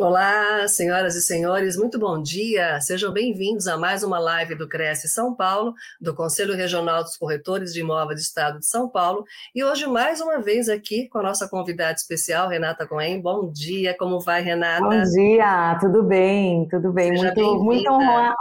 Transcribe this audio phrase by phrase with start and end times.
[0.00, 2.80] Olá, senhoras e senhores, muito bom dia.
[2.80, 7.70] Sejam bem-vindos a mais uma live do Cresce São Paulo, do Conselho Regional dos Corretores
[7.74, 9.26] de Imóveis do Estado de São Paulo.
[9.54, 13.20] E hoje, mais uma vez, aqui com a nossa convidada especial, Renata Cohen.
[13.20, 14.80] Bom dia, como vai, Renata?
[14.80, 17.14] Bom dia, tudo bem, tudo bem.
[17.14, 17.90] Seja muito, muito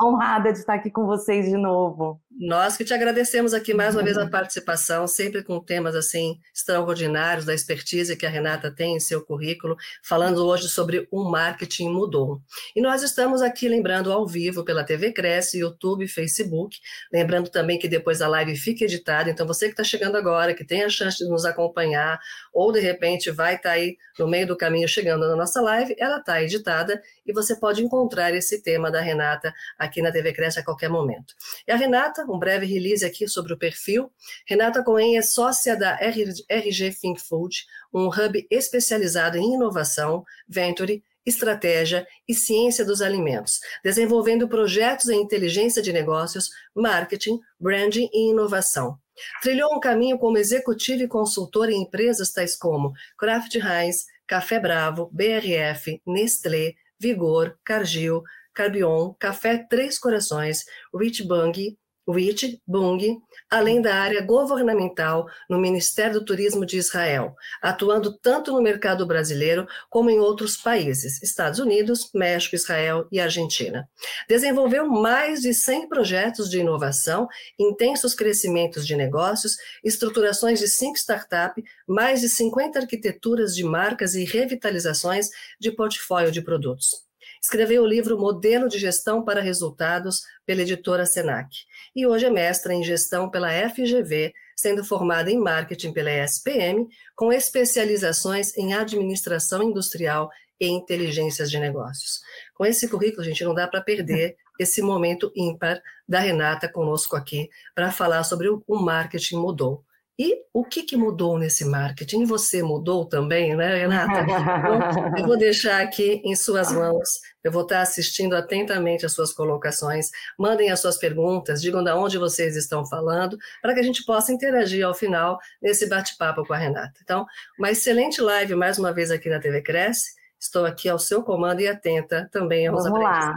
[0.02, 2.22] honrada de estar aqui com vocês de novo.
[2.42, 7.44] Nós que te agradecemos aqui mais uma vez a participação, sempre com temas assim extraordinários
[7.44, 12.42] da expertise que a Renata tem em seu currículo, falando hoje sobre o marketing mudou.
[12.74, 16.78] E nós estamos aqui lembrando ao vivo pela TV Cresce, YouTube, Facebook,
[17.12, 20.64] lembrando também que depois a live fica editada, então você que está chegando agora, que
[20.64, 22.22] tem a chance de nos acompanhar,
[22.54, 25.94] ou de repente vai estar tá aí no meio do caminho chegando na nossa live,
[26.00, 30.60] ela está editada e você pode encontrar esse tema da Renata aqui na TV Cresce
[30.60, 31.34] a qualquer momento.
[31.68, 34.12] E a Renata, um breve release aqui sobre o perfil.
[34.48, 42.08] Renata Cohen é sócia da RG Think Food, um hub especializado em inovação, venture, estratégia
[42.28, 48.98] e ciência dos alimentos, desenvolvendo projetos em inteligência de negócios, marketing, branding e inovação.
[49.42, 55.10] Trilhou um caminho como executivo e consultor em empresas tais como Kraft Heinz, Café Bravo,
[55.12, 61.78] BRF, Nestlé, Vigor, Cargill, Carbion, Café Três Corações, Rich Bung,
[62.12, 68.62] Rich Bung, além da área governamental no Ministério do Turismo de Israel, atuando tanto no
[68.62, 73.90] mercado brasileiro como em outros países, Estados Unidos, México, Israel e Argentina.
[74.28, 81.64] Desenvolveu mais de 100 projetos de inovação, intensos crescimentos de negócios, estruturações de cinco startups,
[81.88, 87.09] mais de 50 arquiteturas de marcas e revitalizações de portfólio de produtos.
[87.42, 91.50] Escreveu o livro Modelo de Gestão para Resultados pela editora Senac.
[91.96, 97.32] E hoje é mestra em gestão pela FGV, sendo formada em marketing pela ESPM, com
[97.32, 102.20] especializações em administração industrial e inteligências de negócios.
[102.54, 107.16] Com esse currículo, a gente não dá para perder esse momento ímpar da Renata conosco
[107.16, 109.86] aqui para falar sobre o, o marketing mudou.
[110.20, 112.26] E o que, que mudou nesse marketing?
[112.26, 114.20] Você mudou também, né, Renata?
[114.20, 117.08] Então, eu vou deixar aqui em suas mãos.
[117.42, 120.10] Eu vou estar assistindo atentamente as suas colocações.
[120.38, 124.34] Mandem as suas perguntas, digam de onde vocês estão falando, para que a gente possa
[124.34, 127.00] interagir ao final nesse bate-papo com a Renata.
[127.02, 127.26] Então,
[127.58, 130.20] uma excelente live mais uma vez aqui na TV Cresce.
[130.38, 133.34] Estou aqui ao seu comando e atenta também aos Vamos lá.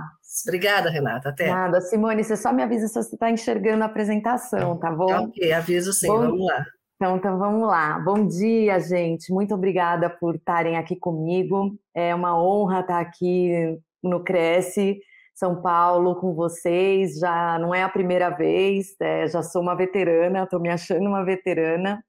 [0.47, 1.28] Obrigada, Renata.
[1.28, 1.50] Até.
[1.50, 5.26] Nada, Simone, você só me avisa se você está enxergando a apresentação, tá bom?
[5.26, 6.19] Ok, aviso sim, bom...
[6.19, 6.65] vamos lá.
[6.97, 7.98] Então, então, vamos lá.
[7.98, 9.32] Bom dia, gente.
[9.32, 11.76] Muito obrigada por estarem aqui comigo.
[11.92, 15.00] É uma honra estar aqui no Cresce
[15.34, 17.19] São Paulo com vocês.
[17.19, 21.25] Já não é a primeira vez, é, já sou uma veterana, estou me achando uma
[21.25, 22.03] veterana.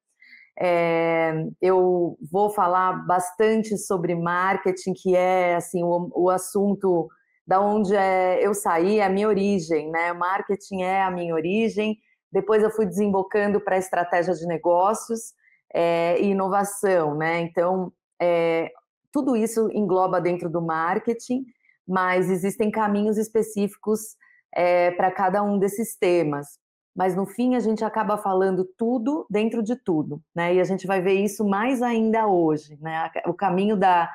[0.60, 7.10] É, eu vou falar bastante sobre marketing, que é assim o, o assunto
[7.46, 10.14] da onde é, eu saí, é a minha origem, né?
[10.14, 11.98] Marketing é a minha origem.
[12.32, 15.34] Depois eu fui desembocando para estratégia de negócios
[15.74, 17.42] é, e inovação, né?
[17.42, 18.72] Então, é,
[19.12, 21.46] tudo isso engloba dentro do marketing,
[21.88, 24.16] mas existem caminhos específicos
[24.56, 26.48] é, para cada um desses temas.
[26.96, 30.56] Mas no fim a gente acaba falando tudo dentro de tudo, né?
[30.56, 33.10] E a gente vai ver isso mais ainda hoje, né?
[33.26, 34.10] O caminho da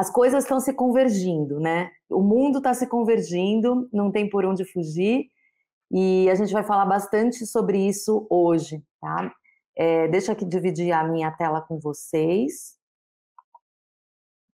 [0.00, 1.90] as coisas estão se convergindo, né?
[2.08, 5.26] O mundo está se convergindo, não tem por onde fugir,
[5.90, 9.30] e a gente vai falar bastante sobre isso hoje, tá?
[9.76, 12.78] É, deixa aqui dividir a minha tela com vocês.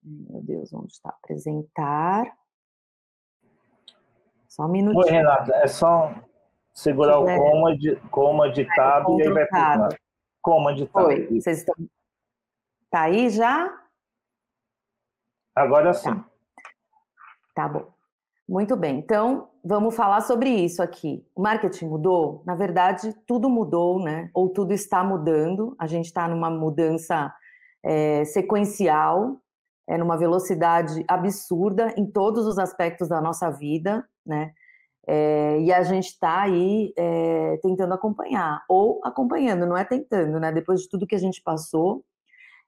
[0.03, 1.11] Meu Deus, onde está?
[1.11, 2.27] Apresentar.
[4.49, 5.05] Só um minutinho.
[5.05, 6.13] Oi, Renata, é só
[6.75, 9.89] segurar o coma de, coma de tab é, e aí vai para
[10.43, 11.07] Coma de tab.
[11.07, 11.77] Oi, vocês estão...
[12.91, 13.86] Tá aí já?
[15.57, 16.05] Agora sim.
[16.05, 16.25] Tá.
[17.55, 17.97] tá bom.
[18.47, 18.99] Muito bem.
[18.99, 21.27] Então, vamos falar sobre isso aqui.
[21.35, 22.43] O marketing mudou?
[22.45, 24.31] Na verdade, tudo mudou, né?
[24.35, 25.75] Ou tudo está mudando.
[25.79, 27.35] A gente está numa mudança
[27.83, 29.41] é, sequencial,
[29.89, 34.53] é numa velocidade absurda em todos os aspectos da nossa vida, né?
[35.09, 40.53] É, e a gente está aí é, tentando acompanhar, ou acompanhando, não é tentando, né?
[40.53, 42.05] Depois de tudo que a gente passou,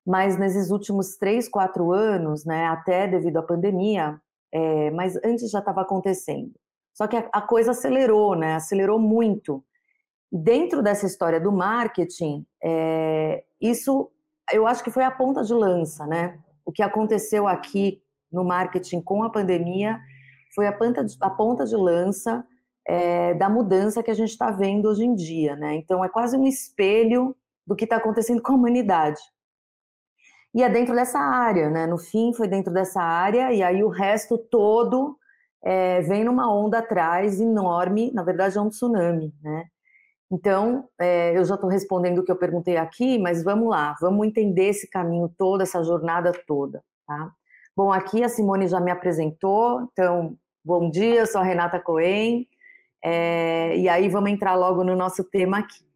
[0.08, 4.20] mas nesses últimos três, quatro anos, né, até devido à pandemia,
[4.52, 6.52] é, mas antes já estava acontecendo.
[6.94, 9.62] Só que a, a, coisa acelerou, né, acelerou muito.
[10.32, 14.10] Dentro dessa história do marketing, é, isso
[14.52, 16.38] eu acho que foi a ponta de lança, né?
[16.68, 19.98] o que aconteceu aqui no marketing com a pandemia
[20.54, 22.44] foi a ponta de, a ponta de lança
[22.86, 25.76] é, da mudança que a gente está vendo hoje em dia, né?
[25.76, 27.34] Então é quase um espelho
[27.66, 29.18] do que está acontecendo com a humanidade.
[30.54, 31.86] E é dentro dessa área, né?
[31.86, 35.16] No fim foi dentro dessa área e aí o resto todo
[35.62, 39.66] é, vem numa onda atrás enorme, na verdade é um tsunami, né?
[40.30, 44.26] Então, é, eu já estou respondendo o que eu perguntei aqui, mas vamos lá, vamos
[44.26, 47.32] entender esse caminho todo, essa jornada toda, tá?
[47.74, 52.46] Bom, aqui a Simone já me apresentou, então, bom dia, eu sou a Renata Cohen,
[53.02, 55.86] é, e aí vamos entrar logo no nosso tema aqui.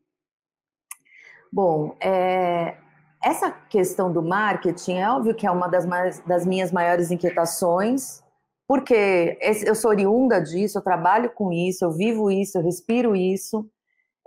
[1.52, 2.78] Bom, é,
[3.22, 8.22] essa questão do marketing é óbvio que é uma das, mais, das minhas maiores inquietações,
[8.66, 13.69] porque eu sou oriunda disso, eu trabalho com isso, eu vivo isso, eu respiro isso,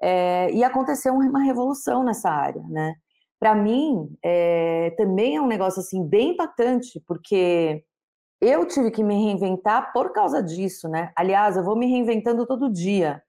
[0.01, 2.95] é, e aconteceu uma revolução nessa área, né?
[3.39, 7.83] Para mim, é, também é um negócio assim bem impactante, porque
[8.39, 11.11] eu tive que me reinventar por causa disso, né?
[11.15, 13.21] Aliás, eu vou me reinventando todo dia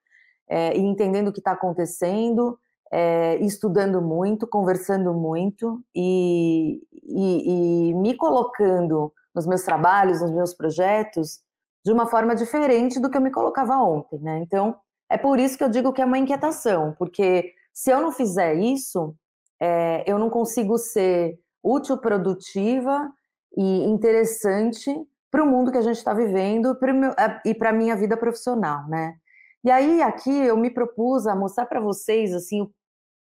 [0.48, 2.58] é, e entendendo o que está acontecendo,
[2.92, 10.54] é, estudando muito, conversando muito e, e, e me colocando nos meus trabalhos, nos meus
[10.54, 11.40] projetos,
[11.84, 14.38] de uma forma diferente do que eu me colocava ontem, né?
[14.38, 14.76] Então,
[15.08, 18.54] é por isso que eu digo que é uma inquietação, porque se eu não fizer
[18.54, 19.14] isso,
[19.60, 23.10] é, eu não consigo ser útil, produtiva
[23.56, 24.92] e interessante
[25.30, 26.76] para o mundo que a gente está vivendo
[27.18, 29.16] é, e para a minha vida profissional, né?
[29.66, 32.70] E aí aqui eu me propus a mostrar para vocês assim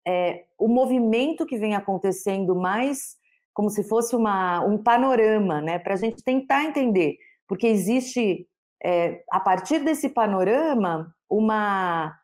[0.07, 3.17] é, o movimento que vem acontecendo mais
[3.53, 5.81] como se fosse uma, um panorama, né?
[5.81, 7.17] Para a gente tentar entender,
[7.49, 8.47] porque existe
[8.85, 12.17] é, a partir desse panorama uma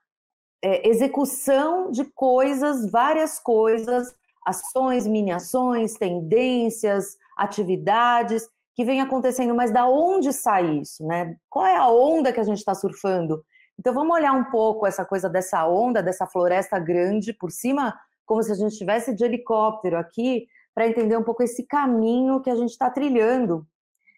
[0.62, 4.14] é, execução de coisas, várias coisas,
[4.46, 11.34] ações, mini-ações, tendências, atividades que vem acontecendo, mas da onde sai isso, né?
[11.50, 13.44] Qual é a onda que a gente está surfando?
[13.78, 18.42] Então vamos olhar um pouco essa coisa dessa onda, dessa floresta grande por cima, como
[18.42, 22.56] se a gente estivesse de helicóptero aqui, para entender um pouco esse caminho que a
[22.56, 23.66] gente está trilhando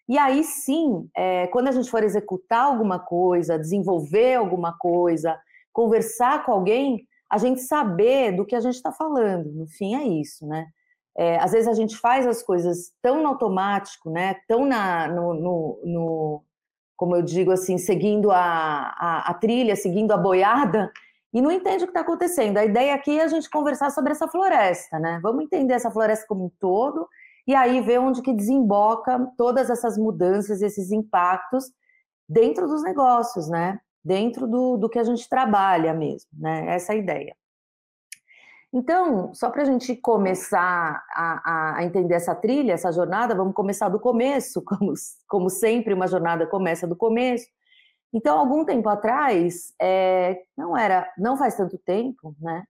[0.07, 5.37] e aí sim, é, quando a gente for executar alguma coisa, desenvolver alguma coisa,
[5.73, 9.51] conversar com alguém, a gente saber do que a gente está falando.
[9.51, 10.67] No fim, é isso, né?
[11.17, 14.37] É, às vezes a gente faz as coisas tão no automático, né?
[14.47, 16.43] Tão na, no, no, no
[16.97, 20.91] como eu digo assim, seguindo a, a, a, trilha, seguindo a boiada,
[21.31, 22.57] e não entende o que está acontecendo.
[22.57, 25.19] A ideia aqui é a gente conversar sobre essa floresta, né?
[25.21, 27.07] Vamos entender essa floresta como um todo
[27.45, 31.65] e aí ver onde que desemboca todas essas mudanças, esses impactos
[32.27, 33.79] dentro dos negócios, né?
[34.03, 36.75] Dentro do, do que a gente trabalha mesmo, né?
[36.75, 37.35] Essa é a ideia.
[38.73, 43.89] Então, só para a gente começar a, a, entender essa trilha, essa jornada, vamos começar
[43.89, 44.93] do começo, como,
[45.27, 47.47] como sempre uma jornada começa do começo.
[48.13, 52.63] Então, algum tempo atrás, é, não era, não faz tanto tempo, né?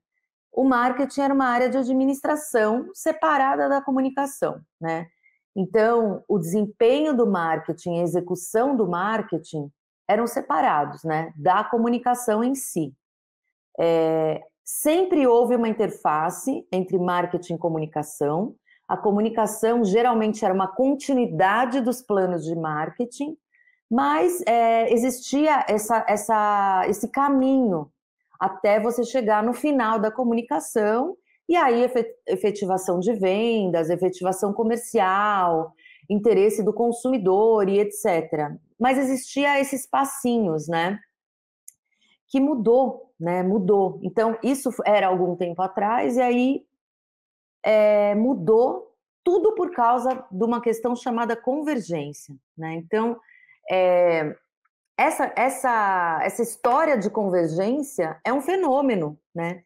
[0.57, 5.07] o marketing era uma área de administração separada da comunicação, né?
[5.55, 9.71] Então, o desempenho do marketing, a execução do marketing
[10.07, 12.91] eram separados, né, da comunicação em si.
[13.79, 18.53] É, sempre houve uma interface entre marketing e comunicação.
[18.85, 23.37] A comunicação geralmente era uma continuidade dos planos de marketing,
[23.89, 27.89] mas é, existia essa, essa, esse caminho
[28.37, 31.15] até você chegar no final da comunicação
[31.47, 31.89] e aí
[32.27, 35.73] efetivação de vendas, efetivação comercial,
[36.09, 38.51] interesse do consumidor e etc.
[38.77, 40.99] Mas existia esses passinhos, né?
[42.27, 43.43] Que mudou, né?
[43.43, 43.99] Mudou.
[44.03, 46.65] Então, isso era algum tempo atrás, e aí
[47.63, 48.93] é, mudou
[49.23, 52.75] tudo por causa de uma questão chamada convergência, né?
[52.75, 53.19] Então,
[53.69, 54.35] é,
[54.97, 59.63] essa, essa, essa história de convergência é um fenômeno, né?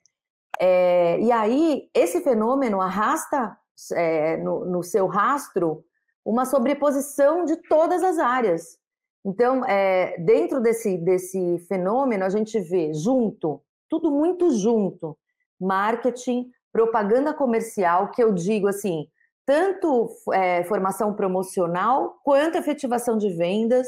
[0.60, 3.58] É, e aí, esse fenômeno arrasta
[3.94, 5.84] é, no, no, seu rastro
[6.24, 8.78] uma sobreposição de todas as áreas.
[9.24, 15.18] Então, é, dentro desse, desse fenômeno, a gente vê junto, tudo muito junto,
[15.60, 19.08] marketing, propaganda comercial, que eu digo assim,
[19.46, 23.88] tanto é, formação promocional quanto efetivação de vendas,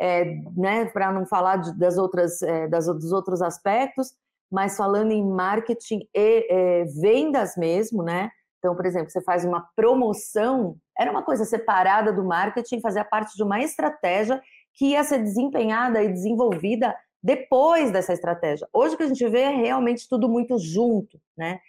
[0.00, 0.24] é,
[0.56, 4.12] né, para não falar de, das outras, é, das, dos outros aspectos,
[4.50, 8.30] mas falando em marketing e é, vendas mesmo, né?
[8.58, 13.36] Então, por exemplo, você faz uma promoção, era uma coisa separada do marketing, fazia parte
[13.36, 14.40] de uma estratégia
[14.74, 18.68] que ia ser desempenhada e desenvolvida depois dessa estratégia.
[18.72, 21.60] Hoje o que a gente vê é realmente tudo muito junto, né?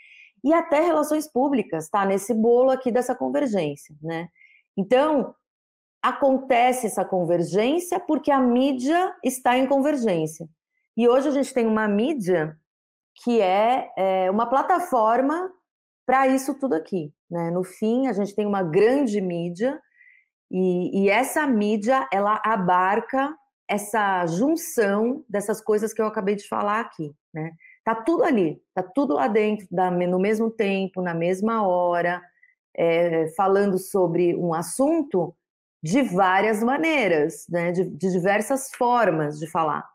[0.44, 2.06] E até relações públicas, tá?
[2.06, 4.28] Nesse bolo aqui dessa convergência, né?
[4.78, 5.34] Então,
[6.02, 10.48] acontece essa convergência porque a mídia está em convergência.
[10.96, 12.56] E hoje a gente tem uma mídia
[13.24, 15.52] que é, é uma plataforma
[16.06, 17.12] para isso tudo aqui.
[17.30, 17.50] Né?
[17.50, 19.82] No fim, a gente tem uma grande mídia
[20.52, 23.36] e, e essa mídia ela abarca
[23.68, 27.52] essa junção dessas coisas que eu acabei de falar aqui, né?
[27.84, 32.22] Tá tudo ali, tá tudo lá dentro, no mesmo tempo, na mesma hora,
[32.76, 35.36] é, falando sobre um assunto
[35.84, 37.72] de várias maneiras, né?
[37.72, 39.88] De, de diversas formas de falar,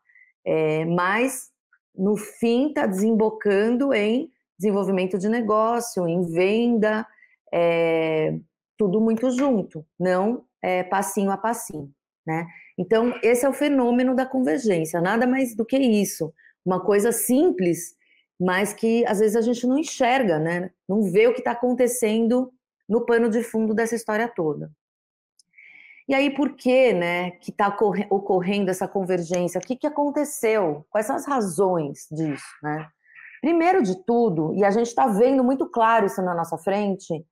[0.45, 1.51] é, mas
[1.95, 7.07] no fim está desembocando em desenvolvimento de negócio, em venda,
[7.53, 8.39] é,
[8.81, 11.93] tudo muito junto, não é, passinho a passinho,
[12.27, 12.47] né?
[12.79, 16.33] Então, esse é o fenômeno da convergência, nada mais do que isso.
[16.65, 17.95] Uma coisa simples,
[18.41, 20.71] mas que às vezes a gente não enxerga, né?
[20.89, 22.51] Não vê o que está acontecendo
[22.89, 24.71] no pano de fundo dessa história toda.
[26.09, 27.69] E aí, por que, né, que está
[28.09, 29.59] ocorrendo essa convergência?
[29.59, 30.87] O que, que aconteceu?
[30.89, 32.89] Quais são as razões disso, né?
[33.43, 37.25] Primeiro de tudo, e a gente está vendo muito claro isso na nossa frente,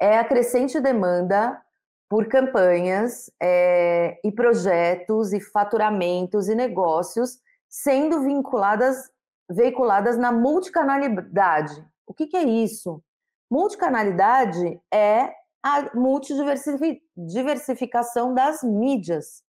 [0.00, 1.62] é a crescente demanda
[2.08, 7.38] por campanhas é, e projetos e faturamentos e negócios
[7.68, 9.10] sendo vinculadas,
[9.48, 11.86] veiculadas na multicanalidade.
[12.06, 13.00] O que, que é isso?
[13.48, 19.44] Multicanalidade é a multidiversificação das mídias.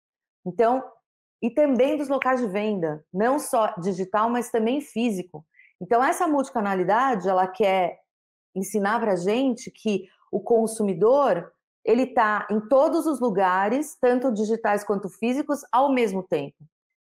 [0.45, 0.83] Então,
[1.41, 5.43] e também dos locais de venda, não só digital, mas também físico.
[5.81, 7.99] Então, essa multicanalidade, ela quer
[8.55, 11.51] ensinar para a gente que o consumidor
[11.83, 16.57] ele está em todos os lugares, tanto digitais quanto físicos, ao mesmo tempo.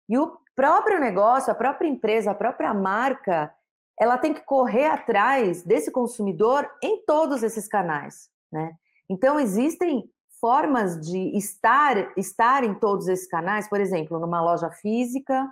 [0.08, 3.52] E o próprio negócio, a própria empresa, a própria marca,
[3.98, 8.74] ela tem que correr atrás desse consumidor em todos esses canais, né?
[9.08, 15.48] Então existem formas de estar estar em todos esses canais, por exemplo, numa loja física,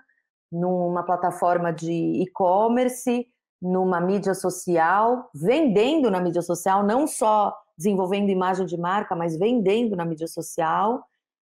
[0.52, 3.26] numa plataforma de e-commerce,
[3.64, 9.96] numa mídia social, vendendo na mídia social, não só desenvolvendo imagem de marca, mas vendendo
[9.96, 11.02] na mídia social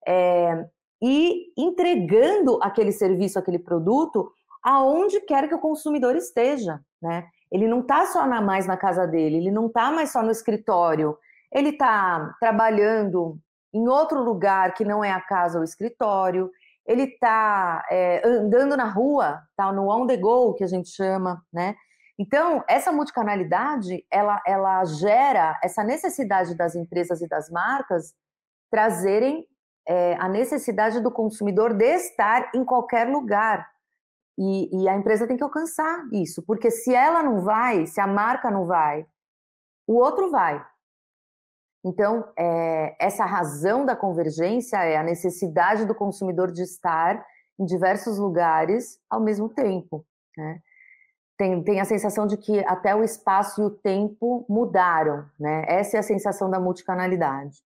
[0.09, 0.67] é,
[1.03, 4.33] e entregando aquele serviço, aquele produto
[4.63, 7.27] aonde quer que o consumidor esteja, né?
[7.53, 10.31] Ele não está só na, mais na casa dele, ele não está mais só no
[10.31, 11.17] escritório,
[11.53, 13.39] ele está trabalhando
[13.73, 16.51] em outro lugar que não é a casa ou o escritório,
[16.87, 21.43] ele está é, andando na rua, tá no on the go que a gente chama,
[21.53, 21.77] né?
[22.19, 28.15] Então, essa multicanalidade, ela, ela gera essa necessidade das empresas e das marcas
[28.71, 29.47] trazerem
[29.87, 33.69] é, a necessidade do consumidor de estar em qualquer lugar.
[34.39, 38.07] E, e, a empresa tem que alcançar isso, porque se ela não vai, se a
[38.07, 39.07] marca não vai,
[39.87, 40.65] o outro vai.
[41.85, 47.25] Então, é, essa razão da convergência é a necessidade do consumidor de estar
[47.59, 50.05] em diversos lugares ao mesmo tempo.
[50.37, 50.61] Né?
[51.37, 55.65] Tem, tem a sensação de que até o espaço e o tempo mudaram, né?
[55.69, 57.59] Essa é a sensação da multicanalidade.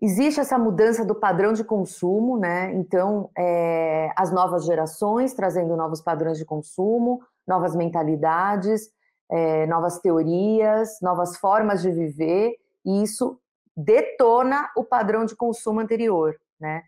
[0.00, 2.74] Existe essa mudança do padrão de consumo, né?
[2.74, 8.90] Então, é, as novas gerações trazendo novos padrões de consumo, novas mentalidades,
[9.30, 13.40] é, novas teorias, novas formas de viver, e isso
[13.74, 16.82] detona o padrão de consumo anterior, né?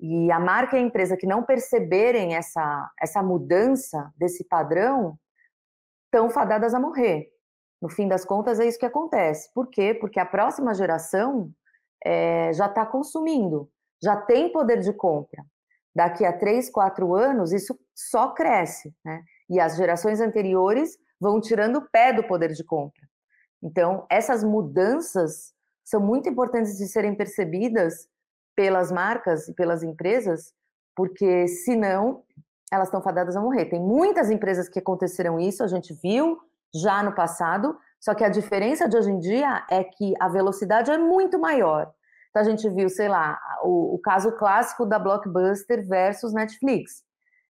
[0.00, 5.18] E a marca e a empresa que não perceberem essa, essa mudança desse padrão
[6.14, 7.28] estão fadadas a morrer.
[7.82, 9.52] No fim das contas, é isso que acontece.
[9.52, 9.92] Por quê?
[9.92, 11.50] Porque a próxima geração
[12.04, 13.68] é, já está consumindo,
[14.00, 15.44] já tem poder de compra.
[15.94, 19.22] Daqui a três, quatro anos, isso só cresce, né?
[19.50, 23.02] E as gerações anteriores vão tirando o pé do poder de compra.
[23.62, 25.52] Então, essas mudanças
[25.84, 28.08] são muito importantes de serem percebidas
[28.56, 30.52] pelas marcas e pelas empresas,
[30.96, 32.22] porque senão
[32.74, 33.66] elas estão fadadas a morrer.
[33.66, 36.38] Tem muitas empresas que aconteceram isso, a gente viu
[36.74, 40.90] já no passado, só que a diferença de hoje em dia é que a velocidade
[40.90, 41.92] é muito maior.
[42.30, 47.04] Então a gente viu, sei lá, o, o caso clássico da Blockbuster versus Netflix,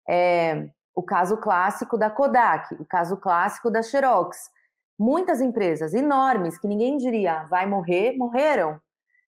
[0.09, 4.50] é, o caso clássico da Kodak, o caso clássico da Xerox.
[4.99, 8.81] Muitas empresas enormes que ninguém diria vai morrer, morreram.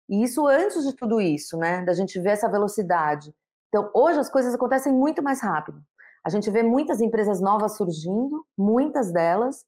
[0.10, 1.84] E isso antes de tudo isso, né?
[1.84, 3.34] Da gente ver essa velocidade.
[3.70, 5.82] Então, hoje as coisas acontecem muito mais rápido.
[6.26, 9.66] A gente vê muitas empresas novas surgindo, muitas delas,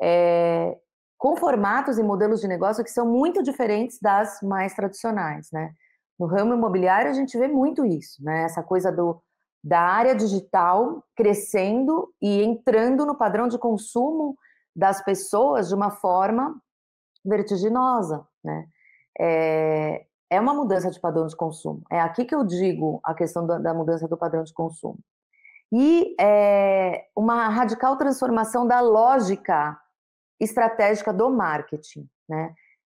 [0.00, 0.76] é,
[1.18, 5.72] com formatos e modelos de negócio que são muito diferentes das mais tradicionais, né?
[6.18, 8.44] No ramo imobiliário a gente vê muito isso, né?
[8.44, 9.22] Essa coisa do,
[9.62, 14.36] da área digital crescendo e entrando no padrão de consumo
[14.74, 16.60] das pessoas de uma forma
[17.24, 18.66] vertiginosa, né?
[19.18, 21.82] É, é uma mudança de padrão de consumo.
[21.90, 24.98] É aqui que eu digo a questão da, da mudança do padrão de consumo.
[25.72, 29.78] E é, uma radical transformação da lógica
[30.38, 32.54] estratégica do marketing, né?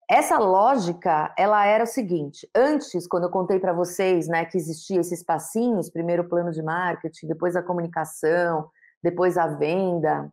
[0.09, 4.99] Essa lógica, ela era o seguinte: antes, quando eu contei para vocês, né, que existia
[4.99, 8.69] esses passinhos, primeiro o plano de marketing, depois a comunicação,
[9.01, 10.29] depois a venda.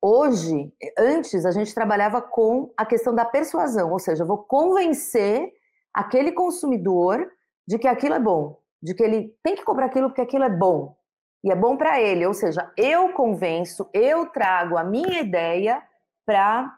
[0.00, 5.52] Hoje, antes a gente trabalhava com a questão da persuasão, ou seja, eu vou convencer
[5.98, 7.28] aquele consumidor
[7.66, 10.48] de que aquilo é bom, de que ele tem que comprar aquilo porque aquilo é
[10.48, 10.96] bom
[11.42, 15.82] e é bom para ele, ou seja, eu convenço, eu trago a minha ideia
[16.24, 16.72] para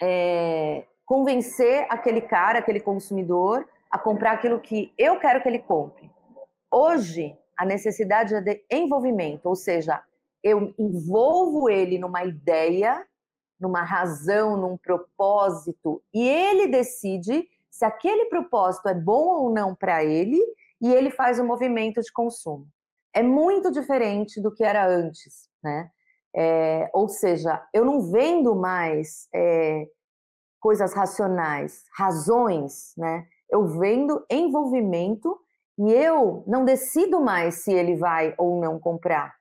[0.00, 6.10] é, convencer aquele cara, aquele consumidor, a comprar aquilo que eu quero que ele compre.
[6.72, 10.02] Hoje, a necessidade é de envolvimento, ou seja,
[10.42, 13.06] eu envolvo ele numa ideia,
[13.60, 20.04] numa razão, num propósito, e ele decide se aquele propósito é bom ou não para
[20.04, 20.40] ele,
[20.80, 22.66] e ele faz o um movimento de consumo.
[23.14, 25.90] É muito diferente do que era antes, né?
[26.34, 29.86] É, ou seja, eu não vendo mais é,
[30.60, 33.26] coisas racionais, razões, né?
[33.50, 35.38] Eu vendo envolvimento
[35.78, 39.34] e eu não decido mais se ele vai ou não comprar.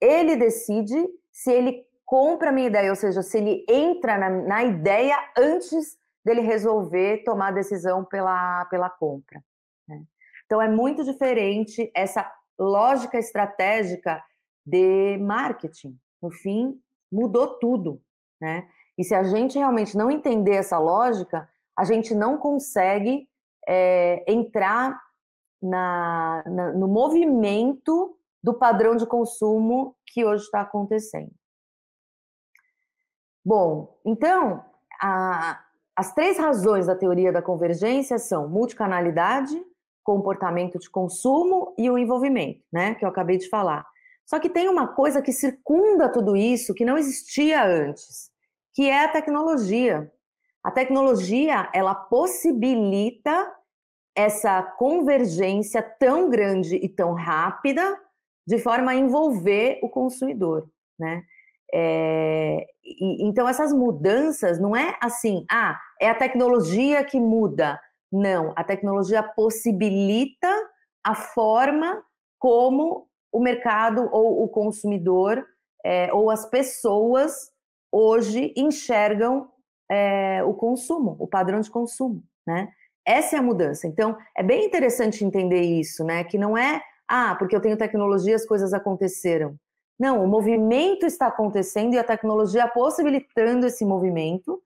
[0.00, 4.64] Ele decide se ele compra a minha ideia, ou seja, se ele entra na, na
[4.64, 9.42] ideia antes dele resolver tomar a decisão pela, pela compra.
[9.88, 10.02] Né?
[10.46, 14.22] Então é muito diferente essa lógica estratégica
[14.64, 18.00] de marketing no fim, mudou tudo,
[18.40, 18.68] né?
[18.96, 23.28] E se a gente realmente não entender essa lógica, a gente não consegue
[23.66, 25.00] é, entrar
[25.60, 31.32] na, na, no movimento do padrão de consumo que hoje está acontecendo.
[33.44, 34.64] Bom, então,
[35.00, 35.64] a,
[36.02, 39.56] as três razões da teoria da convergência são multicanalidade,
[40.02, 43.86] comportamento de consumo e o envolvimento, né, que eu acabei de falar.
[44.26, 48.32] Só que tem uma coisa que circunda tudo isso que não existia antes,
[48.74, 50.10] que é a tecnologia.
[50.64, 53.54] A tecnologia, ela possibilita
[54.12, 57.96] essa convergência tão grande e tão rápida
[58.44, 61.22] de forma a envolver o consumidor, né?
[61.74, 67.80] É, e, então essas mudanças não é assim, ah, é a tecnologia que muda.
[68.10, 70.48] Não, a tecnologia possibilita
[71.02, 72.02] a forma
[72.38, 75.44] como o mercado ou o consumidor
[75.84, 77.50] é, ou as pessoas
[77.90, 79.48] hoje enxergam
[79.90, 82.68] é, o consumo, o padrão de consumo, né?
[83.04, 83.86] Essa é a mudança.
[83.86, 86.22] Então, é bem interessante entender isso, né?
[86.22, 89.56] Que não é, ah, porque eu tenho tecnologia, as coisas aconteceram.
[90.02, 94.60] Não, o movimento está acontecendo e a tecnologia possibilitando esse movimento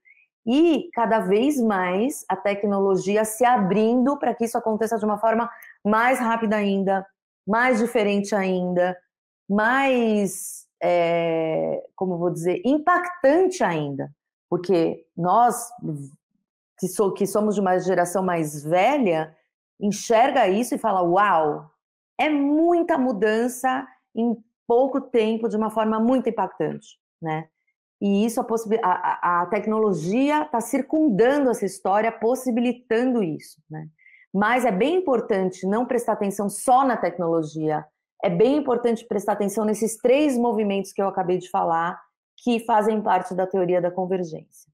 [0.47, 5.51] e cada vez mais a tecnologia se abrindo para que isso aconteça de uma forma
[5.85, 7.07] mais rápida ainda,
[7.47, 8.97] mais diferente ainda,
[9.47, 14.11] mais, é, como vou dizer, impactante ainda,
[14.49, 15.69] porque nós
[16.79, 19.37] que, que somos de uma geração mais velha
[19.79, 21.71] enxerga isso e fala: Uau,
[22.19, 24.35] é muita mudança em
[24.67, 27.49] pouco tempo de uma forma muito impactante, né?
[28.01, 28.47] E isso a,
[28.83, 33.89] a, a tecnologia está circundando essa história, possibilitando isso, né?
[34.35, 37.87] Mas é bem importante não prestar atenção só na tecnologia,
[38.23, 41.99] é bem importante prestar atenção nesses três movimentos que eu acabei de falar,
[42.37, 44.71] que fazem parte da teoria da convergência.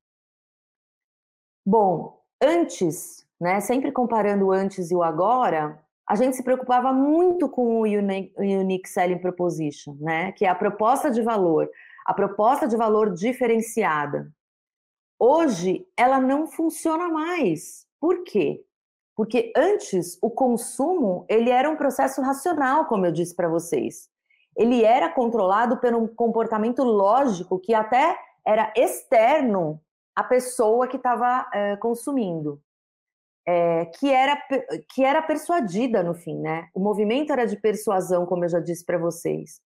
[1.64, 5.80] Bom, antes, né, sempre comparando o antes e o agora,
[6.12, 11.10] a gente se preocupava muito com o Unique, Selling Proposition, né, que é a proposta
[11.10, 11.66] de valor,
[12.04, 14.30] a proposta de valor diferenciada.
[15.18, 17.86] Hoje, ela não funciona mais.
[17.98, 18.62] Por quê?
[19.16, 24.10] Porque antes o consumo ele era um processo racional, como eu disse para vocês.
[24.54, 29.80] Ele era controlado por um comportamento lógico que até era externo
[30.14, 32.60] à pessoa que estava é, consumindo,
[33.46, 34.40] é, que era
[34.94, 36.68] que era persuadida no fim, né?
[36.74, 39.60] O movimento era de persuasão, como eu já disse para vocês.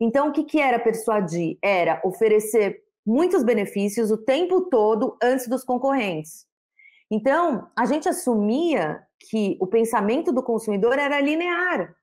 [0.00, 1.58] Então, o que, que era persuadir?
[1.62, 6.46] Era oferecer muitos benefícios o tempo todo antes dos concorrentes.
[7.10, 11.94] Então, a gente assumia que o pensamento do consumidor era linear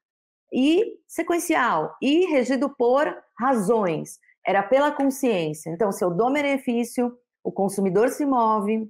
[0.54, 5.70] e sequencial e regido por razões, era pela consciência.
[5.72, 8.90] Então, se eu dou benefício, o consumidor se move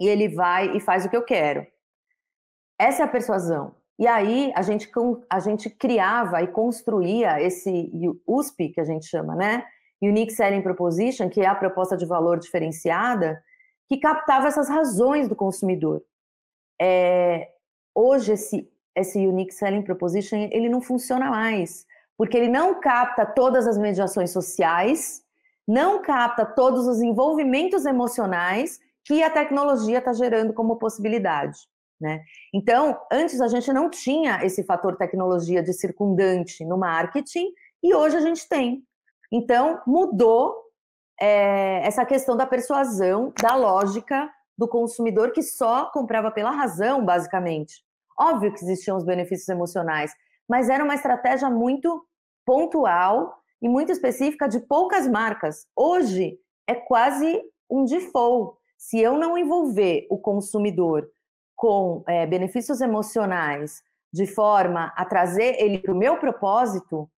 [0.00, 1.66] e ele vai e faz o que eu quero.
[2.78, 3.74] Essa é a persuasão.
[3.98, 4.90] E aí a gente,
[5.30, 7.90] a gente criava e construía esse
[8.26, 9.64] USP, que a gente chama, né?
[10.02, 13.42] Unique Selling Proposition, que é a proposta de valor diferenciada,
[13.88, 16.02] que captava essas razões do consumidor.
[16.80, 17.50] é,
[17.94, 23.66] hoje esse, esse Unique Selling Proposition ele não funciona mais, porque ele não capta todas
[23.66, 25.22] as mediações sociais,
[25.66, 31.58] não capta todos os envolvimentos emocionais que a tecnologia está gerando como possibilidade.
[32.00, 32.22] Né?
[32.52, 38.16] Então, antes a gente não tinha esse fator tecnologia de circundante no marketing e hoje
[38.16, 38.82] a gente tem.
[39.32, 40.54] Então, mudou
[41.20, 47.82] é, essa questão da persuasão, da lógica do consumidor que só comprava pela razão, basicamente.
[48.18, 50.12] Óbvio que existiam os benefícios emocionais,
[50.48, 52.06] mas era uma estratégia muito
[52.44, 55.66] pontual e muito específica de poucas marcas.
[55.76, 56.38] Hoje
[56.68, 58.56] é quase um default.
[58.84, 61.08] Se eu não envolver o consumidor
[61.56, 67.10] com é, benefícios emocionais de forma a trazer ele para o meu propósito,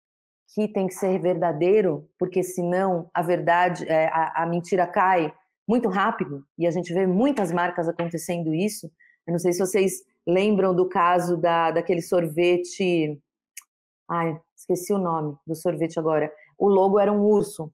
[0.55, 5.35] que tem que ser verdadeiro, porque senão a verdade, é, a, a mentira cai
[5.66, 8.88] muito rápido, e a gente vê muitas marcas acontecendo isso.
[9.26, 13.20] Eu não sei se vocês lembram do caso da, daquele sorvete.
[14.09, 16.33] Ai, esqueci o nome do sorvete agora.
[16.57, 17.72] O logo era um urso,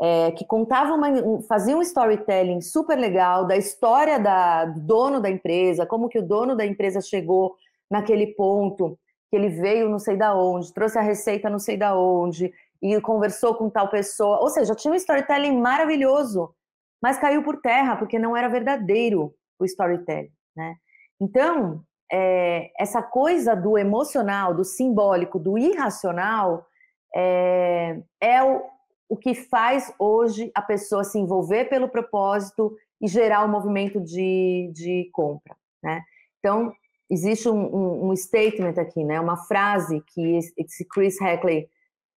[0.00, 5.30] é, que contava uma, fazia um storytelling super legal da história da, do dono da
[5.30, 7.56] empresa, como que o dono da empresa chegou
[7.90, 8.98] naquele ponto,
[9.30, 13.00] que ele veio não sei da onde, trouxe a receita não sei da onde, e
[13.00, 14.40] conversou com tal pessoa.
[14.40, 16.54] Ou seja, tinha um storytelling maravilhoso
[17.02, 20.74] mas caiu por terra porque não era verdadeiro o storytelling, né?
[21.20, 21.82] Então,
[22.12, 26.66] é, essa coisa do emocional, do simbólico, do irracional
[27.14, 28.62] é, é o,
[29.08, 34.00] o que faz hoje a pessoa se envolver pelo propósito e gerar o um movimento
[34.00, 36.02] de, de compra, né?
[36.38, 36.72] Então,
[37.10, 39.20] existe um, um, um, statement aqui, né?
[39.20, 41.68] Uma frase que esse Chris Hackley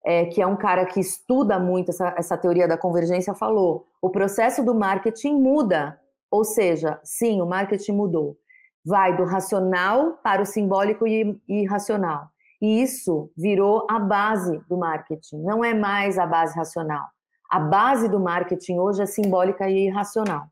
[0.05, 4.09] é, que é um cara que estuda muito essa, essa teoria da convergência, falou: o
[4.09, 5.99] processo do marketing muda.
[6.31, 8.37] Ou seja, sim, o marketing mudou.
[8.85, 12.29] Vai do racional para o simbólico e irracional.
[12.61, 17.07] E isso virou a base do marketing, não é mais a base racional.
[17.49, 20.47] A base do marketing hoje é simbólica e irracional.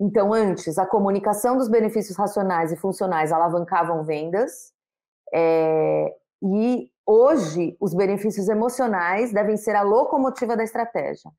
[0.00, 4.72] Então, antes, a comunicação dos benefícios racionais e funcionais alavancavam vendas,
[5.34, 11.30] é, e hoje os benefícios emocionais devem ser a locomotiva da estratégia,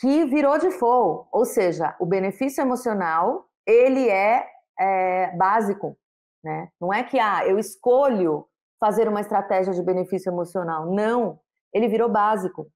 [0.00, 4.46] que virou default, ou seja, o benefício emocional ele é,
[4.78, 5.94] é básico,
[6.42, 6.70] né?
[6.80, 8.46] Não é que ah, eu escolho
[8.80, 11.38] fazer uma estratégia de benefício emocional, não,
[11.72, 12.66] ele virou básico.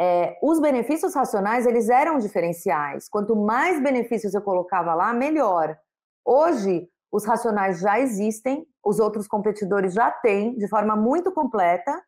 [0.00, 3.08] É, os benefícios racionais eles eram diferenciais.
[3.08, 5.76] Quanto mais benefícios eu colocava lá, melhor.
[6.24, 12.00] Hoje os racionais já existem, os outros competidores já têm, de forma muito completa,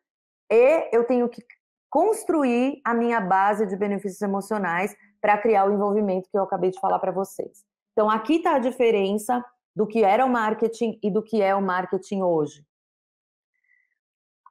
[0.49, 1.43] e eu tenho que
[1.89, 6.79] construir a minha base de benefícios emocionais para criar o envolvimento que eu acabei de
[6.79, 7.63] falar para vocês.
[7.91, 9.43] Então, aqui está a diferença
[9.75, 12.65] do que era o marketing e do que é o marketing hoje.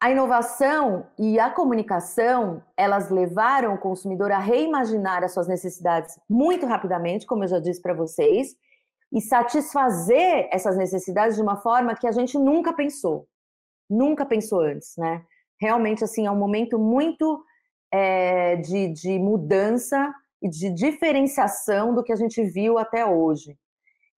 [0.02, 6.66] A inovação e a comunicação, elas levaram o consumidor a reimaginar as suas necessidades muito
[6.66, 8.48] rapidamente, como eu já disse para vocês,
[9.12, 13.28] e satisfazer essas necessidades de uma forma que a gente nunca pensou,
[13.88, 15.22] nunca pensou antes, né?
[15.60, 17.40] Realmente, assim, é um momento muito
[17.92, 20.12] é, de, de mudança
[20.42, 23.56] e de diferenciação do que a gente viu até hoje.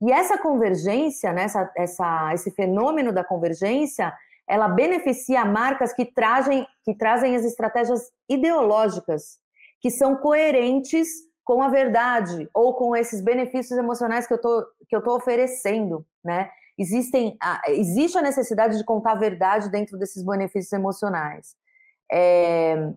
[0.00, 4.14] E essa convergência, né, essa, essa, esse fenômeno da convergência,
[4.48, 9.38] ela beneficia marcas que trazem, que trazem as estratégias ideológicas,
[9.80, 11.08] que são coerentes
[11.44, 16.06] com a verdade ou com esses benefícios emocionais que eu tô, que eu tô oferecendo,
[16.24, 16.50] né?
[16.76, 17.36] Existem,
[17.68, 21.54] existe a necessidade de contar a verdade dentro desses benefícios emocionais.
[22.10, 22.90] É,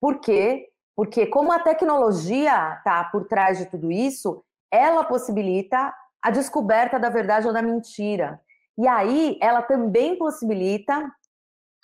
[0.00, 0.68] por quê?
[0.96, 7.08] Porque como a tecnologia está por trás de tudo isso, ela possibilita a descoberta da
[7.08, 8.40] verdade ou da mentira.
[8.76, 11.10] E aí ela também possibilita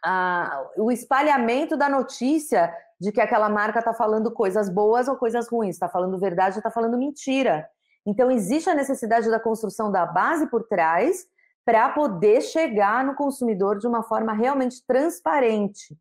[0.05, 5.49] ah, o espalhamento da notícia de que aquela marca está falando coisas boas ou coisas
[5.49, 7.69] ruins, está falando verdade ou está falando mentira.
[8.07, 11.27] Então, existe a necessidade da construção da base por trás
[11.65, 15.97] para poder chegar no consumidor de uma forma realmente transparente.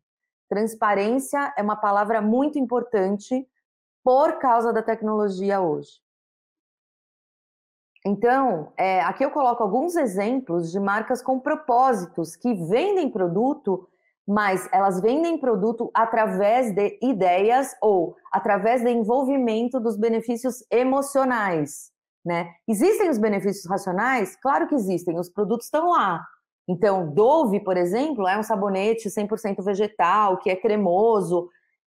[0.48, 3.46] Transparência é uma palavra muito importante
[4.02, 5.90] por causa da tecnologia hoje.
[8.04, 13.86] Então, é, aqui eu coloco alguns exemplos de marcas com propósitos que vendem produto
[14.30, 21.90] mas elas vendem produto através de ideias ou através do envolvimento dos benefícios emocionais,
[22.24, 22.48] né?
[22.68, 24.36] Existem os benefícios racionais?
[24.36, 26.24] Claro que existem, os produtos estão lá.
[26.68, 31.48] Então, Dove, por exemplo, é um sabonete 100% vegetal, que é cremoso.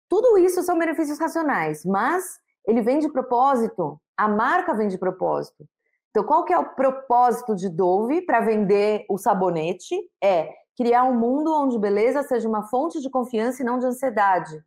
[0.08, 5.66] Tudo isso são benefícios racionais, mas ele vem de propósito, a marca vem de propósito.
[6.10, 9.94] Então, qual que é o propósito de Dove para vender o sabonete?
[10.22, 14.62] É criar um mundo onde beleza seja uma fonte de confiança e não de ansiedade.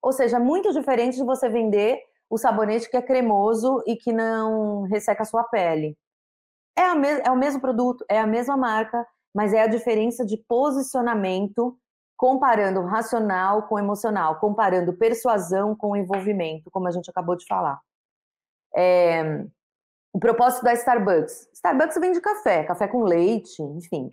[0.00, 4.82] Ou seja, muito diferente de você vender o sabonete que é cremoso e que não
[4.82, 5.96] resseca a sua pele.
[6.76, 6.82] É,
[7.26, 11.76] é o mesmo produto, é a mesma marca, mas é a diferença de posicionamento
[12.16, 17.80] comparando racional com emocional, comparando persuasão com envolvimento, como a gente acabou de falar.
[18.76, 19.44] É,
[20.18, 21.48] o propósito da Starbucks.
[21.54, 24.10] Starbucks vende café, café com leite, enfim.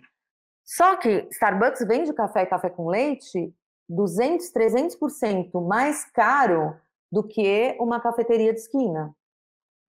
[0.64, 3.52] Só que Starbucks vende café e café com leite
[3.88, 6.76] 200, 300% mais caro
[7.10, 9.12] do que uma cafeteria de esquina.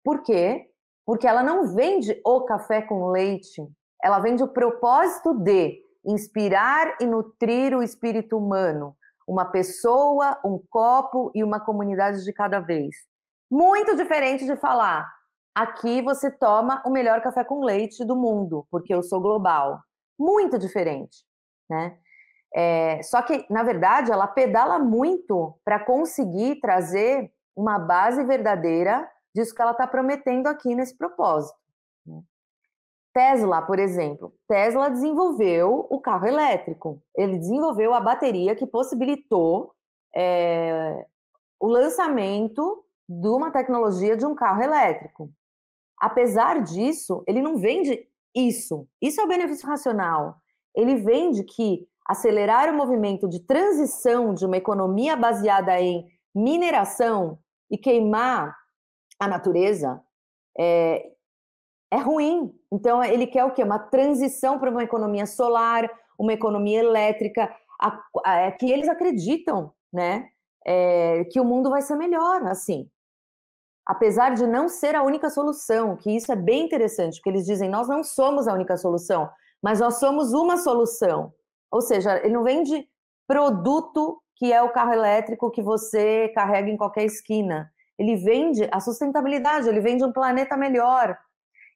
[0.03, 0.67] Por quê?
[1.05, 3.61] Porque ela não vende o café com leite,
[4.03, 11.31] ela vende o propósito de inspirar e nutrir o espírito humano, uma pessoa, um copo
[11.35, 12.95] e uma comunidade de cada vez.
[13.51, 15.16] Muito diferente de falar,
[15.57, 19.81] aqui você toma o melhor café com leite do mundo, porque eu sou global.
[20.19, 21.23] Muito diferente,
[21.67, 21.97] né?
[22.53, 29.53] É, só que, na verdade, ela pedala muito para conseguir trazer uma base verdadeira disso
[29.53, 31.57] que ela está prometendo aqui nesse propósito.
[32.05, 32.21] Né?
[33.13, 37.01] Tesla, por exemplo, Tesla desenvolveu o carro elétrico.
[37.15, 39.73] Ele desenvolveu a bateria que possibilitou
[40.15, 41.05] é,
[41.59, 45.31] o lançamento de uma tecnologia de um carro elétrico.
[45.99, 48.87] Apesar disso, ele não vende isso.
[49.01, 50.37] Isso é o benefício racional.
[50.75, 57.77] Ele vende que acelerar o movimento de transição de uma economia baseada em mineração e
[57.77, 58.55] queimar
[59.19, 60.01] a natureza
[60.57, 61.11] é,
[61.91, 62.53] é ruim.
[62.71, 63.63] Então, ele quer o quê?
[63.63, 69.71] Uma transição para uma economia solar, uma economia elétrica, a, a, é que eles acreditam,
[69.91, 70.29] né?
[70.65, 72.89] É, que o mundo vai ser melhor, assim.
[73.87, 77.69] Apesar de não ser a única solução, que isso é bem interessante, porque eles dizem,
[77.69, 79.29] nós não somos a única solução,
[79.63, 81.33] mas nós somos uma solução.
[81.71, 82.85] Ou seja, ele não vende
[83.25, 87.71] produto que é o carro elétrico que você carrega em qualquer esquina.
[87.97, 91.17] Ele vende a sustentabilidade, ele vende um planeta melhor.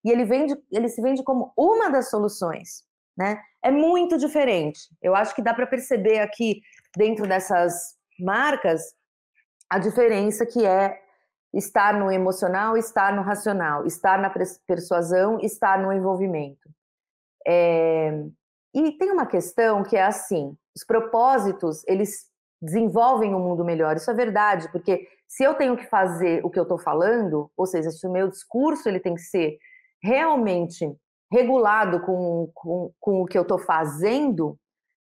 [0.03, 2.83] E ele vende, ele se vende como uma das soluções,
[3.17, 3.41] né?
[3.63, 4.81] É muito diferente.
[5.01, 6.61] Eu acho que dá para perceber aqui
[6.95, 8.93] dentro dessas marcas
[9.69, 10.99] a diferença que é
[11.53, 14.31] estar no emocional, estar no racional, estar na
[14.65, 16.69] persuasão, estar no envolvimento.
[17.45, 18.23] É,
[18.73, 22.29] e tem uma questão que é assim: os propósitos eles
[22.61, 23.95] desenvolvem um mundo melhor.
[23.95, 27.65] Isso é verdade, porque se eu tenho que fazer o que eu estou falando, ou
[27.65, 29.57] seja, se o meu discurso ele tem que ser
[30.03, 30.93] realmente
[31.31, 34.57] regulado com, com, com o que eu estou fazendo,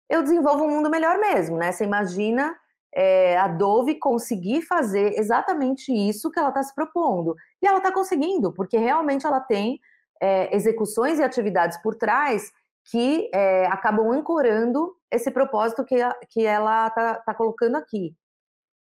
[0.09, 1.71] eu desenvolvo um mundo melhor mesmo, né?
[1.71, 2.55] Você imagina
[2.93, 7.35] é, a Dove conseguir fazer exatamente isso que ela está se propondo.
[7.61, 9.79] E ela está conseguindo, porque realmente ela tem
[10.21, 12.51] é, execuções e atividades por trás
[12.89, 15.95] que é, acabam ancorando esse propósito que,
[16.29, 18.15] que ela está tá colocando aqui.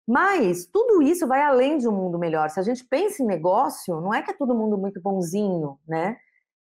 [0.07, 2.51] Mas tudo isso vai além de um mundo melhor.
[2.51, 6.17] Se a gente pensa em negócio, não é que é todo mundo muito bonzinho, né?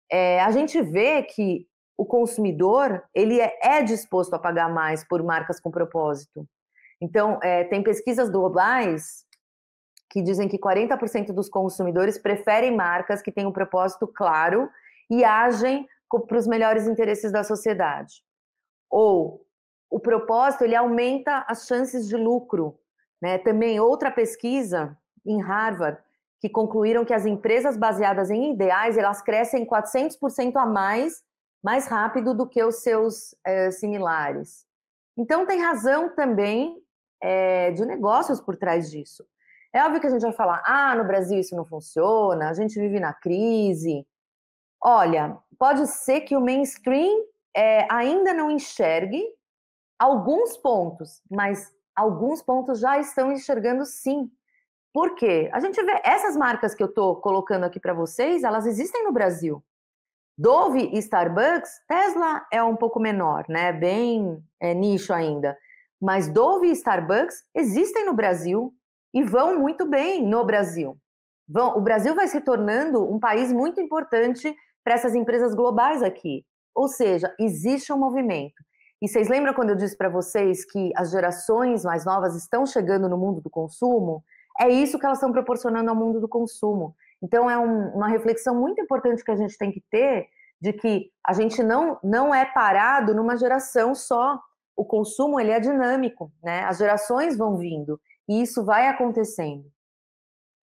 [0.10, 1.68] É, a gente vê que
[1.98, 6.48] o consumidor ele é, é, disposto a pagar mais por marcas com propósito.
[7.02, 9.26] Então, é, tem pesquisas globais
[10.10, 14.70] que dizem que 40% dos consumidores preferem marcas que têm um propósito claro
[15.10, 15.88] e agem
[16.28, 18.24] para os melhores interesses da sociedade.
[18.90, 19.46] Ou
[19.90, 22.80] o propósito ele aumenta as chances de lucro.
[23.22, 23.38] Né?
[23.40, 26.00] Também outra pesquisa em Harvard
[26.40, 31.24] que concluíram que as empresas baseadas em ideais elas crescem 400% a mais,
[31.64, 34.66] mais rápido do que os seus é, similares.
[35.18, 36.82] Então tem razão também
[37.22, 39.26] é, de negócios por trás disso.
[39.74, 42.80] É óbvio que a gente vai falar, ah, no Brasil isso não funciona, a gente
[42.80, 44.08] vive na crise.
[44.82, 47.26] Olha, pode ser que o mainstream
[47.56, 49.26] é, ainda não enxergue
[50.00, 54.32] alguns pontos, mas alguns pontos já estão enxergando sim.
[54.94, 55.50] Por quê?
[55.52, 59.12] A gente vê essas marcas que eu estou colocando aqui para vocês, elas existem no
[59.12, 59.64] Brasil.
[60.38, 63.72] Dove e Starbucks, Tesla é um pouco menor, né?
[63.72, 65.58] Bem é, nicho ainda.
[66.02, 68.74] Mas Dove e Starbucks existem no Brasil
[69.14, 70.98] e vão muito bem no Brasil.
[71.48, 76.44] Vão, o Brasil vai se tornando um país muito importante para essas empresas globais aqui.
[76.76, 78.56] Ou seja, existe um movimento.
[79.02, 83.08] E vocês lembram quando eu disse para vocês que as gerações mais novas estão chegando
[83.08, 84.24] no mundo do consumo?
[84.60, 86.96] É isso que elas estão proporcionando ao mundo do consumo.
[87.22, 90.28] Então, é um, uma reflexão muito importante que a gente tem que ter
[90.62, 94.40] de que a gente não, não é parado numa geração só.
[94.76, 96.64] O consumo ele é dinâmico, né?
[96.66, 99.66] As gerações vão vindo e isso vai acontecendo.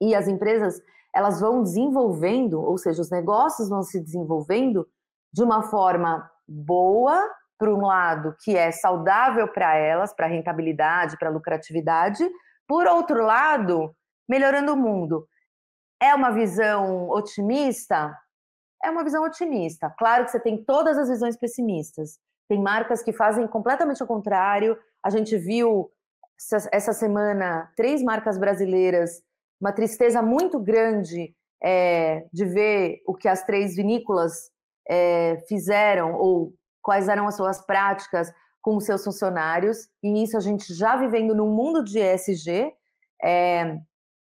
[0.00, 0.80] E as empresas
[1.14, 4.86] elas vão desenvolvendo, ou seja, os negócios vão se desenvolvendo
[5.32, 7.22] de uma forma boa,
[7.62, 12.28] para um lado que é saudável para elas, para rentabilidade, para lucratividade,
[12.66, 13.94] por outro lado,
[14.28, 15.28] melhorando o mundo.
[16.02, 18.18] É uma visão otimista?
[18.82, 19.94] É uma visão otimista.
[19.96, 22.18] Claro que você tem todas as visões pessimistas.
[22.52, 24.76] Tem marcas que fazem completamente o contrário.
[25.02, 25.90] A gente viu
[26.70, 29.22] essa semana três marcas brasileiras,
[29.58, 31.34] uma tristeza muito grande
[31.64, 34.50] é, de ver o que as três vinícolas
[34.86, 39.88] é, fizeram ou quais eram as suas práticas com os seus funcionários.
[40.02, 42.70] E isso a gente já vivendo num mundo de ESG
[43.24, 43.78] é,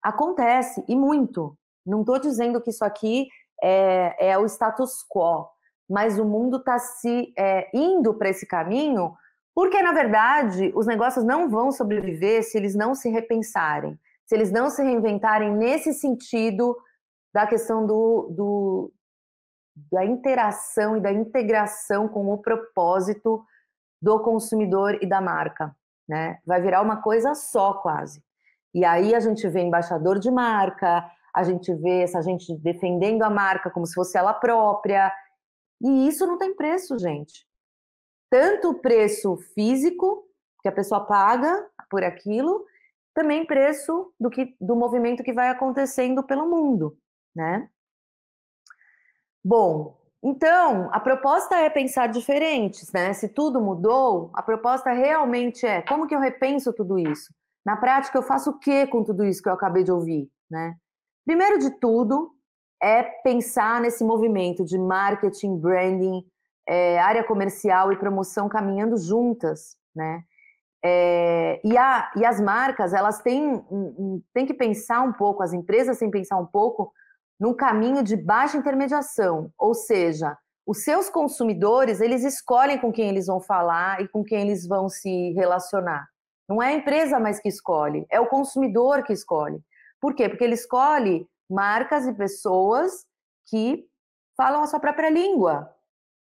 [0.03, 1.57] acontece e muito.
[1.87, 3.29] Não estou dizendo que isso aqui
[3.63, 5.47] é, é, o status quo,
[5.89, 9.15] mas o mundo está se é, indo para esse caminho
[9.57, 14.53] porque, na verdade, os negócios não vão sobreviver se eles não se repensarem, se eles
[14.53, 16.77] não se reinventarem nesse sentido
[17.33, 18.93] da questão do, do
[19.91, 23.43] da interação e da integração com o propósito
[24.01, 25.75] do consumidor e da marca.
[26.07, 26.39] Né?
[26.47, 28.23] Vai virar uma coisa só, quase.
[28.75, 33.31] E aí a gente vê embaixador de marca, a gente vê essa gente defendendo a
[33.31, 35.11] marca como se fosse ela própria.
[35.83, 37.47] E isso não tem preço, gente
[38.31, 40.25] tanto o preço físico
[40.63, 42.67] que a pessoa paga por aquilo,
[43.15, 46.99] também preço do que do movimento que vai acontecendo pelo mundo,
[47.35, 47.69] né?
[49.45, 53.13] Bom, então a proposta é pensar diferentes, né?
[53.13, 57.33] Se tudo mudou, a proposta realmente é como que eu repenso tudo isso?
[57.65, 60.77] Na prática, eu faço o que com tudo isso que eu acabei de ouvir, né?
[61.25, 62.36] Primeiro de tudo
[62.83, 66.25] é pensar nesse movimento de marketing, branding,
[66.69, 70.23] é, área comercial e promoção caminhando juntas, né?
[70.85, 73.65] É, e, a, e as marcas, elas têm,
[74.33, 76.93] têm que pensar um pouco, as empresas têm que pensar um pouco
[77.41, 80.37] num caminho de baixa intermediação, ou seja,
[80.67, 84.89] os seus consumidores, eles escolhem com quem eles vão falar e com quem eles vão
[84.89, 86.07] se relacionar.
[86.49, 89.61] Não é a empresa mais que escolhe, é o consumidor que escolhe.
[90.01, 90.29] Por quê?
[90.29, 93.05] Porque ele escolhe marcas e pessoas
[93.49, 93.85] que
[94.37, 95.73] falam a sua própria língua,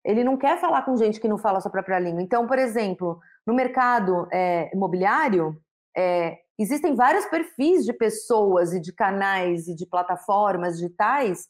[0.04, 2.22] ele não quer falar com gente que não fala a sua própria língua.
[2.22, 5.60] Então, por exemplo, no mercado é, imobiliário,
[5.96, 11.48] é, existem vários perfis de pessoas e de canais e de plataformas digitais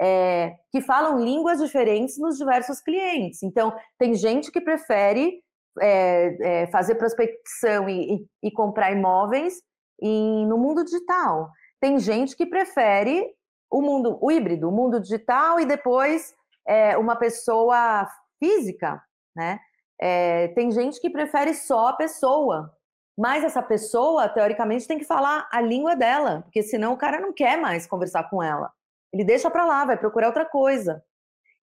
[0.00, 3.42] é, que falam línguas diferentes nos diversos clientes.
[3.42, 5.42] Então, tem gente que prefere
[5.78, 9.54] é, é, fazer prospecção e, e, e comprar imóveis
[10.02, 11.50] em, no mundo digital.
[11.80, 13.34] Tem gente que prefere
[13.70, 16.34] o mundo o híbrido, o mundo digital e depois
[16.66, 18.06] é, uma pessoa
[18.38, 19.02] física,
[19.34, 19.60] né?
[20.00, 22.74] É, tem gente que prefere só a pessoa,
[23.18, 27.34] mas essa pessoa, teoricamente, tem que falar a língua dela, porque senão o cara não
[27.34, 28.72] quer mais conversar com ela.
[29.12, 31.04] Ele deixa para lá, vai procurar outra coisa.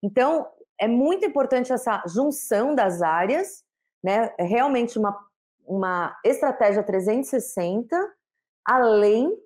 [0.02, 0.46] Então,
[0.80, 3.64] é muito importante essa junção das áreas,
[4.02, 4.32] né?
[4.38, 5.18] É realmente uma,
[5.66, 7.96] uma estratégia 360,
[8.64, 9.36] além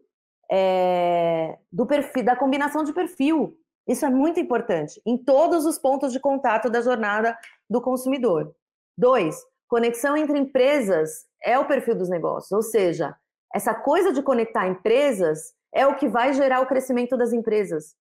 [0.51, 3.57] é, do perfil, da combinação de perfil.
[3.87, 7.37] Isso é muito importante em todos os pontos de contato da jornada
[7.69, 8.55] do consumidor.
[8.97, 9.37] Dois,
[9.69, 13.17] conexão entre empresas é o perfil dos negócios, ou seja,
[13.55, 17.95] essa coisa de conectar empresas é o que vai gerar o crescimento das empresas.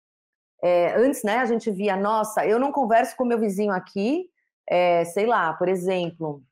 [0.63, 4.29] É, antes, né, a gente via, nossa, eu não converso com meu vizinho aqui,
[4.69, 6.43] é, sei lá, por exemplo,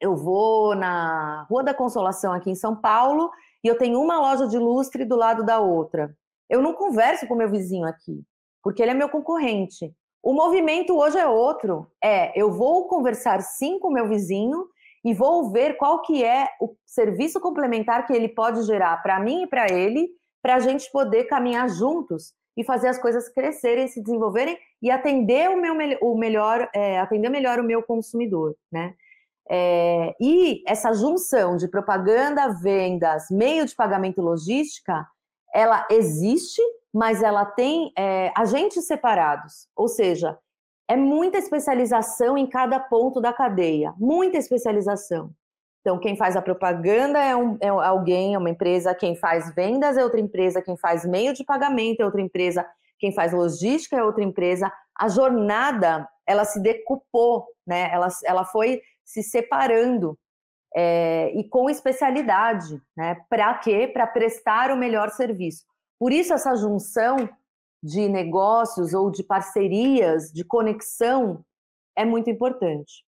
[0.00, 3.30] eu vou na Rua da Consolação aqui em São Paulo
[3.62, 6.14] e eu tenho uma loja de lustre do lado da outra.
[6.48, 8.24] Eu não converso com meu vizinho aqui
[8.62, 9.92] porque ele é meu concorrente.
[10.22, 11.90] O movimento hoje é outro.
[12.04, 14.66] É, eu vou conversar sim com meu vizinho
[15.04, 19.44] e vou ver qual que é o serviço complementar que ele pode gerar para mim
[19.44, 20.08] e para ele,
[20.42, 25.48] para a gente poder caminhar juntos e fazer as coisas crescerem, se desenvolverem e atender
[25.48, 28.94] o meu o melhor, é, atender melhor o meu consumidor, né?
[29.50, 35.06] É, e essa junção de propaganda, vendas, meio de pagamento e logística,
[35.54, 36.60] ela existe
[36.92, 40.38] mas ela tem é, agentes separados, ou seja,
[40.88, 45.30] é muita especialização em cada ponto da cadeia, muita especialização.
[45.80, 49.96] Então, quem faz a propaganda é, um, é alguém, é uma empresa, quem faz vendas
[49.96, 52.66] é outra empresa, quem faz meio de pagamento é outra empresa,
[52.98, 54.72] quem faz logística é outra empresa.
[54.98, 57.90] A jornada, ela se decupou, né?
[57.92, 60.18] ela, ela foi se separando
[60.76, 63.16] é, e com especialidade, né?
[63.30, 63.88] Para quê?
[63.88, 65.64] Para prestar o melhor serviço.
[65.98, 67.28] Por isso, essa junção
[67.82, 71.42] de negócios ou de parcerias, de conexão,
[71.96, 73.02] é muito importante.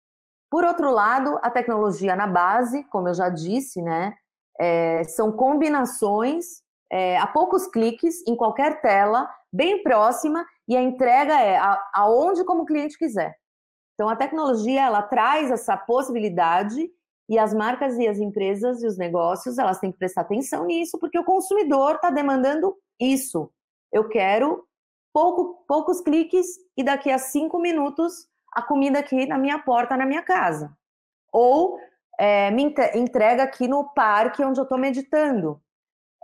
[0.51, 4.15] Por outro lado, a tecnologia na base, como eu já disse, né,
[4.61, 11.41] é, são combinações é, a poucos cliques, em qualquer tela, bem próxima, e a entrega
[11.41, 11.59] é
[11.95, 13.35] aonde como o cliente quiser.
[13.97, 16.91] Então, a tecnologia, ela traz essa possibilidade
[17.29, 20.99] e as marcas e as empresas e os negócios, elas têm que prestar atenção nisso,
[21.01, 23.51] porque o consumidor está demandando isso.
[23.91, 24.65] Eu quero
[25.13, 30.05] pouco, poucos cliques e daqui a cinco minutos a comida aqui na minha porta, na
[30.05, 30.71] minha casa.
[31.33, 31.79] Ou
[32.19, 35.61] é, me entrega aqui no parque onde eu estou meditando.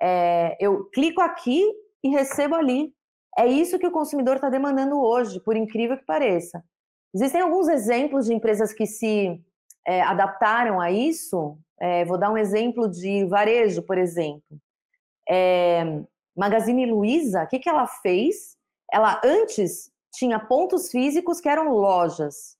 [0.00, 1.64] É, eu clico aqui
[2.04, 2.94] e recebo ali.
[3.38, 6.62] É isso que o consumidor está demandando hoje, por incrível que pareça.
[7.14, 9.40] Existem alguns exemplos de empresas que se
[9.86, 11.58] é, adaptaram a isso.
[11.80, 14.58] É, vou dar um exemplo de varejo, por exemplo.
[15.28, 16.02] É,
[16.36, 18.56] Magazine Luiza, o que, que ela fez?
[18.90, 22.56] Ela antes tinha pontos físicos que eram lojas.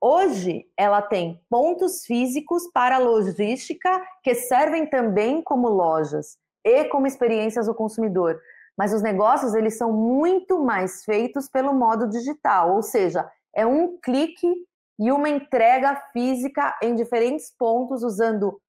[0.00, 7.66] Hoje, ela tem pontos físicos para logística que servem também como lojas e como experiências
[7.66, 8.40] do consumidor.
[8.76, 13.98] Mas os negócios, eles são muito mais feitos pelo modo digital, ou seja, é um
[13.98, 14.46] clique
[14.98, 18.60] e uma entrega física em diferentes pontos usando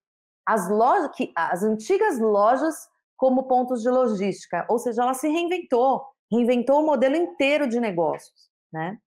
[0.45, 6.81] as lojas, as antigas lojas como pontos de logística, ou seja, ela se reinventou, reinventou
[6.81, 8.97] o modelo inteiro de negócios, né?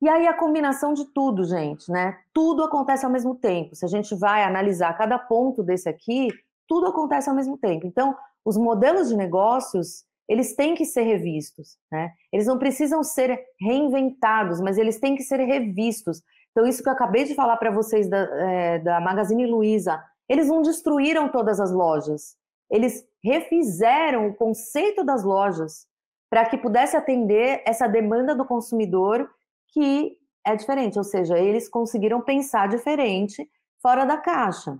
[0.00, 2.18] E aí a combinação de tudo, gente, né?
[2.32, 3.74] Tudo acontece ao mesmo tempo.
[3.74, 6.28] Se a gente vai analisar cada ponto desse aqui,
[6.68, 7.84] tudo acontece ao mesmo tempo.
[7.84, 12.12] Então, os modelos de negócios, eles têm que ser revistos, né?
[12.30, 16.22] Eles não precisam ser reinventados, mas eles têm que ser revistos.
[16.50, 20.48] Então, isso que eu acabei de falar para vocês da, é, da Magazine Luiza, eles
[20.48, 22.36] não destruíram todas as lojas,
[22.70, 25.86] eles refizeram o conceito das lojas
[26.30, 29.30] para que pudesse atender essa demanda do consumidor
[29.72, 33.48] que é diferente, ou seja, eles conseguiram pensar diferente
[33.80, 34.78] fora da caixa,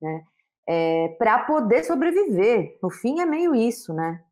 [0.00, 0.22] né?
[0.68, 2.78] É, para poder sobreviver.
[2.80, 4.22] No fim, é meio isso, né?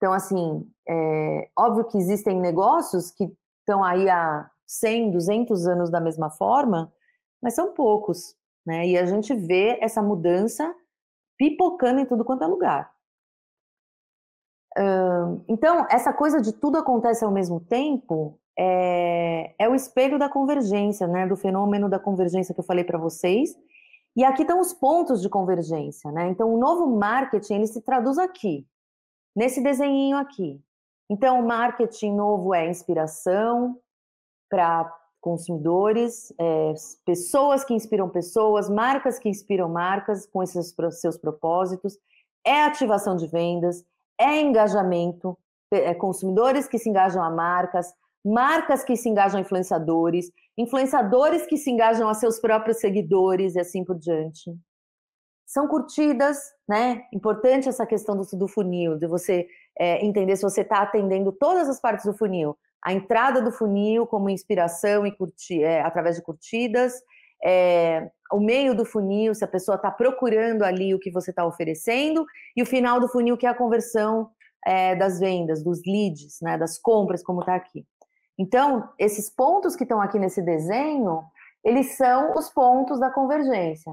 [0.00, 3.30] Então, assim, é óbvio que existem negócios que
[3.60, 6.90] estão aí há 100, 200 anos da mesma forma,
[7.42, 8.34] mas são poucos,
[8.64, 8.86] né?
[8.86, 10.74] E a gente vê essa mudança
[11.36, 12.90] pipocando em tudo quanto é lugar.
[15.46, 21.06] Então, essa coisa de tudo acontece ao mesmo tempo é, é o espelho da convergência,
[21.06, 21.26] né?
[21.26, 23.54] Do fenômeno da convergência que eu falei para vocês.
[24.16, 26.28] E aqui estão os pontos de convergência, né?
[26.28, 28.66] Então, o novo marketing ele se traduz aqui,
[29.34, 30.60] nesse desenho aqui.
[31.08, 33.78] Então, o marketing novo é inspiração
[34.48, 36.72] para consumidores, é,
[37.04, 41.98] pessoas que inspiram pessoas, marcas que inspiram marcas com esses seus propósitos,
[42.44, 43.84] é ativação de vendas,
[44.18, 45.36] é engajamento,
[45.70, 47.92] é consumidores que se engajam a marcas,
[48.24, 53.60] marcas que se engajam a influenciadores, influenciadores que se engajam a seus próprios seguidores e
[53.60, 54.54] assim por diante.
[55.50, 56.38] São curtidas,
[56.68, 57.02] né?
[57.12, 61.68] Importante essa questão do, do funil, de você é, entender se você está atendendo todas
[61.68, 62.56] as partes do funil.
[62.84, 66.94] A entrada do funil como inspiração e curtir, é, através de curtidas,
[67.44, 71.44] é, o meio do funil, se a pessoa está procurando ali o que você está
[71.44, 72.24] oferecendo,
[72.56, 74.30] e o final do funil, que é a conversão
[74.64, 77.84] é, das vendas, dos leads, né, das compras, como está aqui.
[78.38, 81.24] Então, esses pontos que estão aqui nesse desenho,
[81.64, 83.92] eles são os pontos da convergência.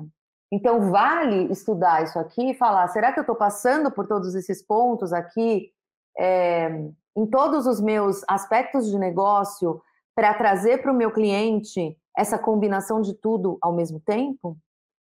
[0.52, 4.62] Então, vale estudar isso aqui e falar: será que eu estou passando por todos esses
[4.64, 5.72] pontos aqui,
[6.18, 6.70] é,
[7.16, 9.82] em todos os meus aspectos de negócio,
[10.16, 14.58] para trazer para o meu cliente essa combinação de tudo ao mesmo tempo?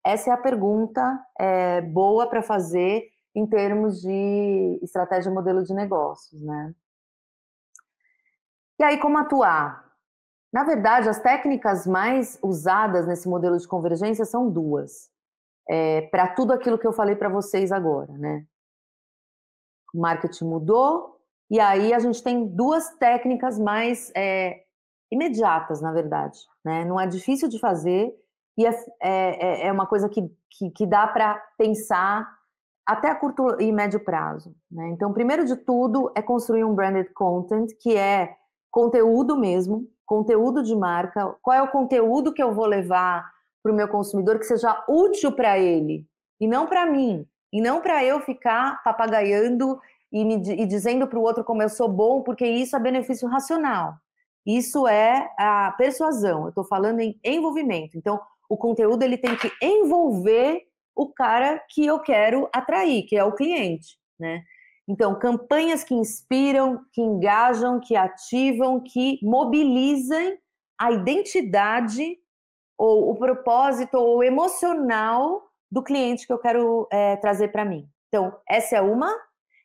[0.05, 5.73] Essa é a pergunta é, boa para fazer em termos de estratégia e modelo de
[5.73, 6.73] negócios, né?
[8.79, 9.86] E aí, como atuar?
[10.53, 15.09] Na verdade, as técnicas mais usadas nesse modelo de convergência são duas.
[15.70, 18.45] É, para tudo aquilo que eu falei para vocês agora, né?
[19.93, 21.16] O marketing mudou,
[21.49, 24.63] e aí a gente tem duas técnicas mais é,
[25.11, 26.38] imediatas, na verdade.
[26.63, 26.86] Né?
[26.86, 28.13] Não é difícil de fazer
[28.57, 28.70] e é,
[29.01, 32.28] é, é, é uma coisa que, que, que dá para pensar
[32.86, 34.55] até a curto e médio prazo.
[34.72, 34.89] Né?
[34.89, 38.36] Então, primeiro de tudo, é construir um branded content, que é
[38.72, 41.36] conteúdo mesmo, conteúdo de marca.
[41.41, 43.30] Qual é o conteúdo que eu vou levar
[43.66, 46.05] para o meu consumidor que seja útil para ele
[46.39, 49.80] e não para mim, e não para eu ficar papagaiando
[50.11, 53.28] e, me, e dizendo para o outro como eu sou bom, porque isso é benefício
[53.28, 53.95] racional.
[54.45, 56.43] Isso é a persuasão.
[56.43, 57.97] Eu estou falando em envolvimento.
[57.97, 60.61] Então, o conteúdo ele tem que envolver
[60.95, 64.43] o cara que eu quero atrair, que é o cliente, né?
[64.88, 70.38] Então, campanhas que inspiram, que engajam, que ativam, que mobilizem
[70.78, 72.20] a identidade
[72.78, 77.88] ou o propósito ou emocional do cliente que eu quero é, trazer para mim.
[78.07, 79.13] Então, essa é uma.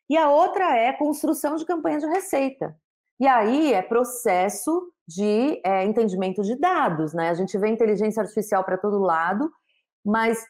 [0.09, 2.75] E a outra é construção de campanha de receita.
[3.19, 7.29] E aí é processo de é, entendimento de dados, né?
[7.29, 9.51] A gente vê inteligência artificial para todo lado,
[10.05, 10.43] mas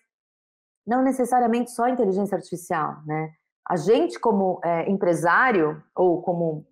[0.85, 3.31] não necessariamente só inteligência artificial, né?
[3.67, 6.65] A gente, como é, empresário ou como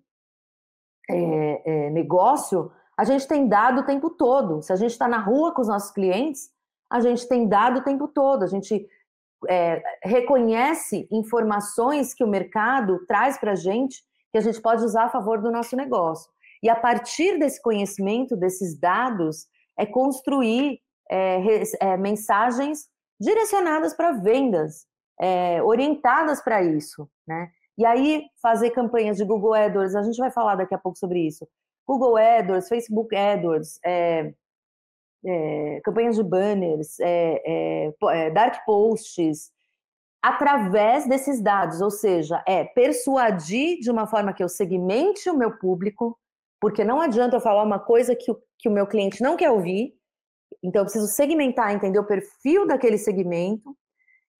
[1.08, 4.60] é, é negócio, a gente tem dado o tempo todo.
[4.60, 6.50] Se a gente está na rua com os nossos clientes,
[6.90, 8.42] a gente tem dado o tempo todo.
[8.42, 8.86] A gente
[9.48, 15.04] é, reconhece informações que o mercado traz para a gente que a gente pode usar
[15.04, 16.30] a favor do nosso negócio.
[16.62, 19.46] E a partir desse conhecimento, desses dados,
[19.78, 20.78] é construir
[21.10, 22.86] é, é, mensagens
[23.18, 24.86] direcionadas para vendas,
[25.18, 27.50] é, orientadas para isso, né?
[27.78, 31.26] E aí fazer campanhas de Google AdWords, a gente vai falar daqui a pouco sobre
[31.26, 31.48] isso.
[31.90, 34.32] Google AdWords, Facebook AdWords, é,
[35.26, 39.50] é, campanhas de banners, é, é, dark posts,
[40.22, 45.58] através desses dados, ou seja, é persuadir de uma forma que eu segmente o meu
[45.58, 46.18] público,
[46.60, 48.30] porque não adianta eu falar uma coisa que
[48.60, 49.94] que o meu cliente não quer ouvir,
[50.62, 53.74] então eu preciso segmentar, entender o perfil daquele segmento,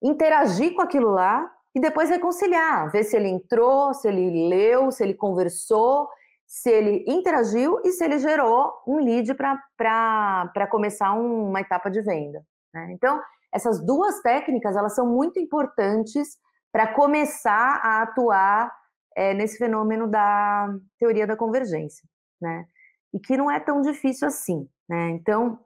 [0.01, 5.03] interagir com aquilo lá e depois reconciliar, ver se ele entrou, se ele leu, se
[5.03, 6.07] ele conversou,
[6.51, 12.01] se ele interagiu e se ele gerou um lead para começar um, uma etapa de
[12.01, 12.45] venda.
[12.73, 12.91] Né?
[12.91, 13.21] Então,
[13.53, 16.37] essas duas técnicas elas são muito importantes
[16.69, 18.69] para começar a atuar
[19.15, 22.05] é, nesse fenômeno da teoria da convergência,
[22.41, 22.65] né?
[23.13, 25.09] E que não é tão difícil assim, né?
[25.11, 25.57] Então,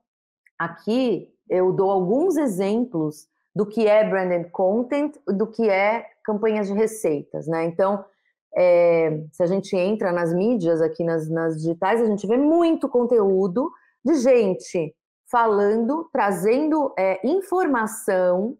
[0.57, 6.73] aqui eu dou alguns exemplos do que é branded content, do que é campanhas de
[6.73, 7.65] receitas, né?
[7.65, 8.05] Então,
[8.55, 12.87] é, se a gente entra nas mídias aqui, nas, nas digitais, a gente vê muito
[12.87, 13.71] conteúdo
[14.03, 14.95] de gente
[15.29, 18.57] falando, trazendo é, informação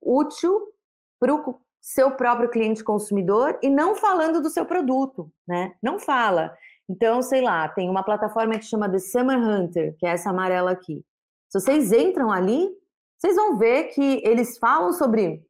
[0.00, 0.72] útil
[1.20, 5.74] para o seu próprio cliente consumidor e não falando do seu produto, né?
[5.82, 6.54] Não fala.
[6.88, 10.70] Então, sei lá, tem uma plataforma que chama The Summer Hunter, que é essa amarela
[10.70, 11.04] aqui.
[11.48, 12.68] Se vocês entram ali,
[13.18, 15.42] vocês vão ver que eles falam sobre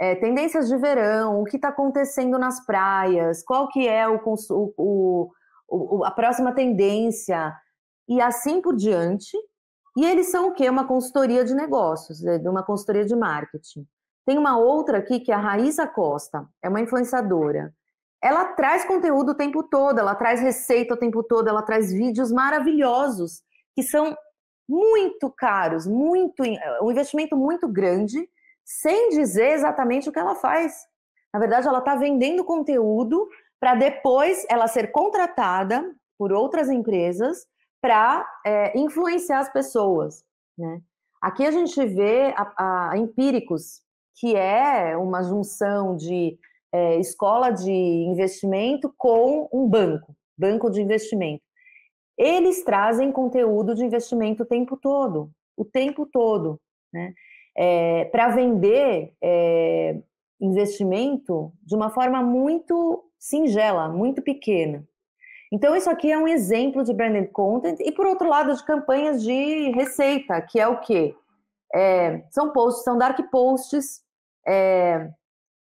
[0.00, 4.20] é, tendências de verão, o que está acontecendo nas praias, qual que é o,
[4.50, 5.32] o,
[5.68, 7.54] o, a próxima tendência
[8.08, 9.36] e assim por diante.
[9.96, 10.68] E eles são o quê?
[10.68, 13.86] Uma consultoria de negócios, é, uma consultoria de marketing.
[14.26, 17.72] Tem uma outra aqui que é a Raíssa Costa, é uma influenciadora.
[18.22, 22.32] Ela traz conteúdo o tempo todo, ela traz receita o tempo todo, ela traz vídeos
[22.32, 23.42] maravilhosos
[23.74, 24.16] que são
[24.66, 26.42] muito caros, muito
[26.80, 28.26] um investimento muito grande,
[28.64, 30.86] sem dizer exatamente o que ela faz.
[31.32, 33.28] Na verdade, ela está vendendo conteúdo
[33.60, 37.46] para depois ela ser contratada por outras empresas
[37.80, 40.24] para é, influenciar as pessoas.
[40.56, 40.80] Né?
[41.20, 43.82] Aqui a gente vê a, a Empíricos,
[44.16, 46.38] que é uma junção de
[46.72, 51.42] é, escola de investimento com um banco, banco de investimento.
[52.16, 56.60] Eles trazem conteúdo de investimento o tempo todo, o tempo todo,
[56.92, 57.12] né?
[57.56, 59.96] É, para vender é,
[60.40, 64.86] investimento de uma forma muito singela, muito pequena.
[65.52, 69.22] Então, isso aqui é um exemplo de branded content, e por outro lado, de campanhas
[69.22, 71.14] de receita, que é o quê?
[71.72, 74.02] É, são posts, são dark posts
[74.46, 75.10] é,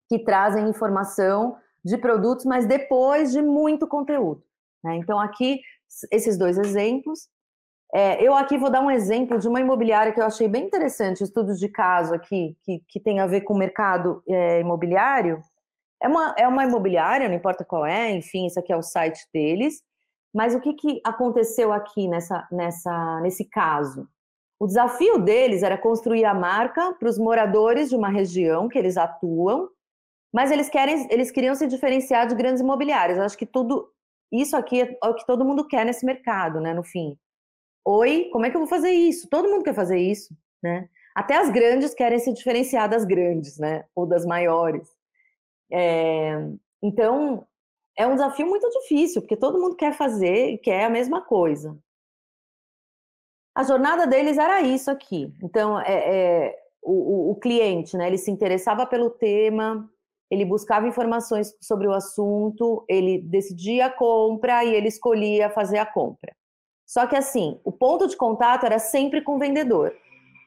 [0.08, 4.42] que trazem informação de produtos, mas depois de muito conteúdo.
[4.82, 4.96] Né?
[4.96, 5.60] Então, aqui,
[6.10, 7.28] esses dois exemplos.
[7.92, 11.22] É, eu aqui vou dar um exemplo de uma imobiliária que eu achei bem interessante,
[11.22, 15.40] estudos de caso aqui, que, que tem a ver com o mercado é, imobiliário,
[16.02, 19.26] é uma, é uma imobiliária, não importa qual é, enfim, esse aqui é o site
[19.32, 19.82] deles.
[20.34, 24.08] Mas o que, que aconteceu aqui nessa, nessa, nesse caso?
[24.58, 28.96] O desafio deles era construir a marca para os moradores de uma região que eles
[28.96, 29.68] atuam,
[30.32, 33.16] mas eles querem, eles queriam se diferenciar de grandes imobiliárias.
[33.16, 33.88] Eu acho que tudo
[34.32, 36.74] isso aqui é o que todo mundo quer nesse mercado, né?
[36.74, 37.16] No fim,
[37.84, 39.28] oi, como é que eu vou fazer isso?
[39.28, 40.88] Todo mundo quer fazer isso, né?
[41.14, 43.84] Até as grandes querem se diferenciar das grandes, né?
[43.94, 44.88] Ou das maiores.
[45.70, 46.34] É,
[46.82, 47.46] então,
[47.96, 51.78] é um desafio muito difícil, porque todo mundo quer fazer e quer a mesma coisa.
[53.54, 55.32] A jornada deles era isso aqui.
[55.42, 59.88] Então, é, é o, o, cliente, né, ele se interessava pelo tema,
[60.30, 65.86] ele buscava informações sobre o assunto, ele decidia a compra e ele escolhia fazer a
[65.86, 66.34] compra.
[66.86, 69.94] Só que assim, o ponto de contato era sempre com o vendedor.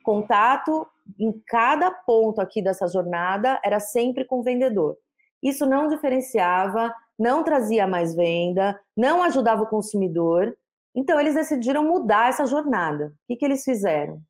[0.03, 0.87] Contato
[1.19, 4.97] em cada ponto aqui dessa jornada era sempre com o vendedor.
[5.41, 10.55] Isso não diferenciava, não trazia mais venda, não ajudava o consumidor.
[10.95, 13.07] Então, eles decidiram mudar essa jornada.
[13.07, 14.21] O que, que eles fizeram?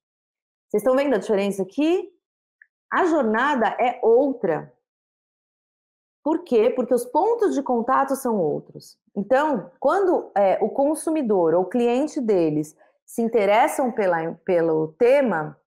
[0.68, 2.10] Vocês estão vendo a diferença aqui?
[2.92, 4.74] A jornada é outra.
[6.28, 6.70] Por quê?
[6.70, 8.98] Porque os pontos de contato são outros.
[9.16, 12.76] Então, quando é, o consumidor ou o cliente deles
[13.06, 15.58] se interessam pela, pelo tema,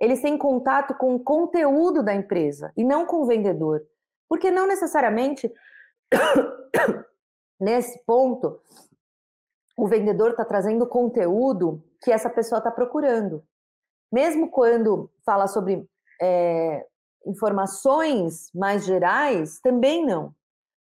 [0.00, 3.86] eles têm contato com o conteúdo da empresa e não com o vendedor.
[4.28, 5.54] Porque não necessariamente,
[7.60, 8.60] nesse ponto,
[9.76, 13.44] o vendedor está trazendo conteúdo que essa pessoa está procurando.
[14.12, 15.88] Mesmo quando fala sobre
[16.20, 16.84] é,
[17.28, 20.34] informações mais gerais, também não.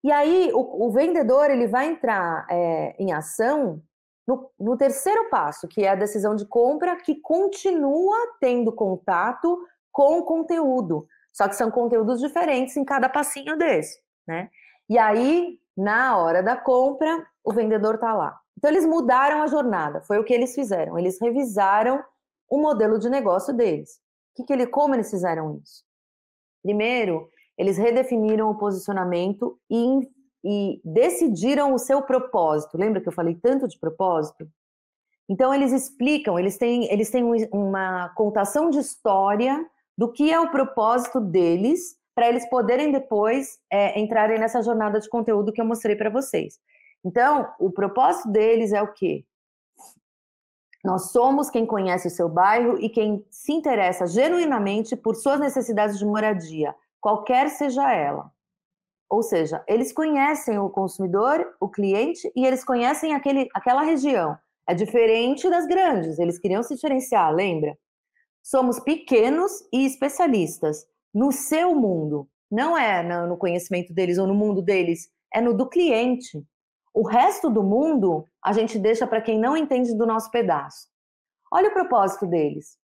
[0.03, 3.81] E aí o, o vendedor ele vai entrar é, em ação
[4.27, 9.59] no, no, terceiro passo, que é a decisão de compra, que continua tendo contato
[9.93, 11.07] com o conteúdo.
[11.33, 14.51] Só que são conteúdos diferentes em cada passinho desse, né?
[14.89, 18.39] E aí, na hora da compra, o vendedor está lá.
[18.59, 20.99] Então, eles mudaram a jornada, foi o que eles fizeram.
[20.99, 22.05] Eles revisaram
[22.51, 23.99] o modelo de negócio deles.
[24.35, 25.85] Que, que ele, como eles fizeram isso?
[26.63, 30.09] Primeiro, eles redefiniram o posicionamento e,
[30.45, 32.79] e decidiram o seu propósito.
[32.79, 34.49] Lembra que eu falei tanto de propósito?
[35.29, 39.65] Então, eles explicam, eles têm, eles têm uma contação de história
[39.97, 45.09] do que é o propósito deles, para eles poderem depois é, entrarem nessa jornada de
[45.09, 46.59] conteúdo que eu mostrei para vocês.
[47.05, 49.25] Então, o propósito deles é o quê?
[50.85, 55.99] Nós somos quem conhece o seu bairro e quem se interessa genuinamente por suas necessidades
[55.99, 58.33] de moradia, qualquer seja ela.
[59.09, 64.37] Ou seja, eles conhecem o consumidor, o cliente, e eles conhecem aquele, aquela região.
[64.67, 67.77] É diferente das grandes, eles queriam se diferenciar, lembra?
[68.43, 72.29] Somos pequenos e especialistas no seu mundo.
[72.51, 76.43] Não é no conhecimento deles ou no mundo deles, é no do cliente.
[76.95, 80.89] O resto do mundo a gente deixa para quem não entende do nosso pedaço.
[81.51, 82.79] Olha o propósito deles.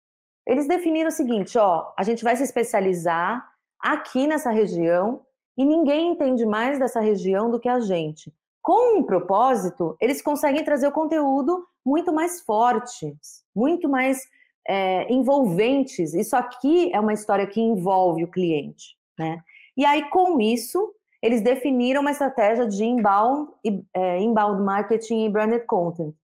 [0.46, 3.46] Eles definiram o seguinte: ó, a gente vai se especializar
[3.80, 5.22] aqui nessa região
[5.56, 8.32] e ninguém entende mais dessa região do que a gente.
[8.62, 14.26] Com um propósito, eles conseguem trazer o conteúdo muito mais fortes, muito mais
[14.66, 16.14] é, envolventes.
[16.14, 19.40] Isso aqui é uma história que envolve o cliente, né?
[19.76, 20.94] E aí, com isso,
[21.24, 23.50] eles definiram uma estratégia de inbound,
[23.94, 26.14] é, inbound marketing e branded content,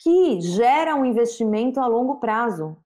[0.00, 2.76] que gera um investimento a longo prazo,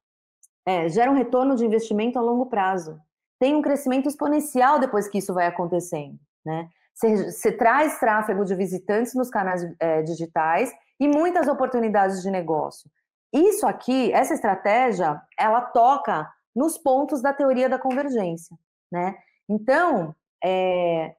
[0.67, 2.99] é, gera um retorno de investimento a longo prazo.
[3.39, 6.71] Tem um crescimento exponencial depois que isso vai acontecendo, né?
[6.95, 12.91] Você traz tráfego de visitantes nos canais é, digitais e muitas oportunidades de negócio.
[13.31, 18.57] Isso aqui, essa estratégia, ela toca nos pontos da teoria da convergência,
[18.91, 19.15] né?
[19.47, 21.15] Então, é,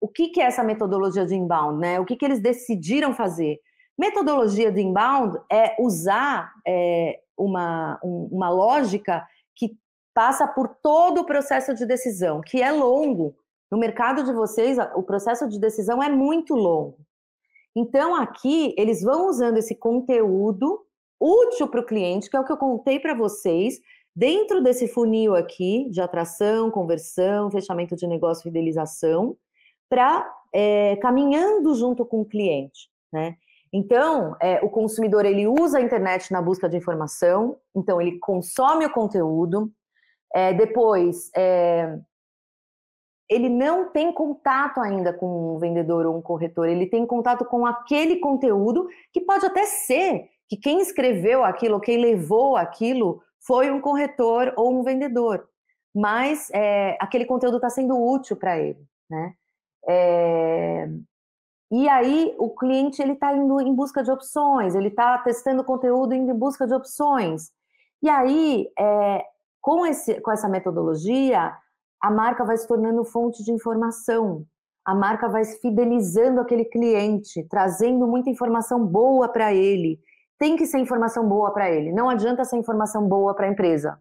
[0.00, 1.98] o que, que, é essa metodologia de inbound, né?
[1.98, 3.58] O que, que eles decidiram fazer?
[3.98, 9.78] Metodologia de inbound é usar é, uma, um, uma lógica que
[10.12, 13.36] passa por todo o processo de decisão, que é longo.
[13.70, 16.98] No mercado de vocês, o processo de decisão é muito longo.
[17.74, 20.84] Então, aqui, eles vão usando esse conteúdo
[21.20, 23.80] útil para o cliente, que é o que eu contei para vocês,
[24.16, 29.36] Dentro desse funil aqui de atração, conversão, fechamento de negócio, fidelização,
[29.88, 33.36] para é, caminhando junto com o cliente, né?
[33.72, 38.86] Então, é, o consumidor ele usa a internet na busca de informação, então ele consome
[38.86, 39.68] o conteúdo,
[40.32, 41.98] é, depois é,
[43.28, 47.66] ele não tem contato ainda com um vendedor ou um corretor, ele tem contato com
[47.66, 53.80] aquele conteúdo que pode até ser que quem escreveu aquilo, quem levou aquilo foi um
[53.80, 55.48] corretor ou um vendedor,
[55.94, 59.34] mas é, aquele conteúdo está sendo útil para ele, né?
[59.86, 60.88] É,
[61.70, 66.14] e aí o cliente ele está indo em busca de opções, ele está testando conteúdo
[66.14, 67.50] indo em busca de opções.
[68.02, 69.24] E aí, é,
[69.60, 71.52] com, esse, com essa metodologia,
[72.00, 74.44] a marca vai se tornando fonte de informação.
[74.84, 79.98] A marca vai se fidelizando aquele cliente, trazendo muita informação boa para ele
[80.38, 81.92] tem que ser informação boa para ele.
[81.92, 83.98] Não adianta ser informação boa para a empresa.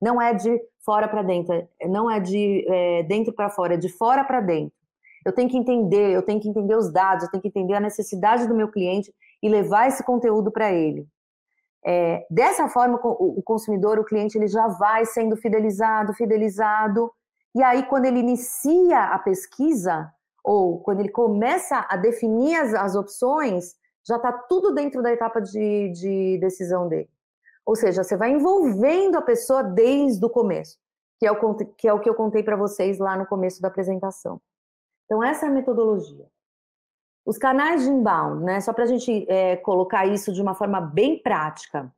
[0.00, 3.88] Não é de fora para dentro, não é de é, dentro para fora, é de
[3.88, 4.72] fora para dentro.
[5.26, 7.80] Eu tenho que entender, eu tenho que entender os dados, eu tenho que entender a
[7.80, 11.06] necessidade do meu cliente e levar esse conteúdo para ele.
[11.84, 17.10] É, dessa forma, o consumidor, o cliente, ele já vai sendo fidelizado, fidelizado.
[17.54, 20.10] E aí, quando ele inicia a pesquisa,
[20.44, 23.74] ou quando ele começa a definir as, as opções,
[24.06, 27.10] já está tudo dentro da etapa de, de decisão dele.
[27.64, 30.78] Ou seja, você vai envolvendo a pessoa desde o começo,
[31.18, 33.68] que é o que, é o que eu contei para vocês lá no começo da
[33.68, 34.40] apresentação.
[35.04, 36.26] Então, essa é a metodologia.
[37.26, 40.80] Os canais de inbound, né, só para a gente é, colocar isso de uma forma
[40.80, 41.92] bem prática,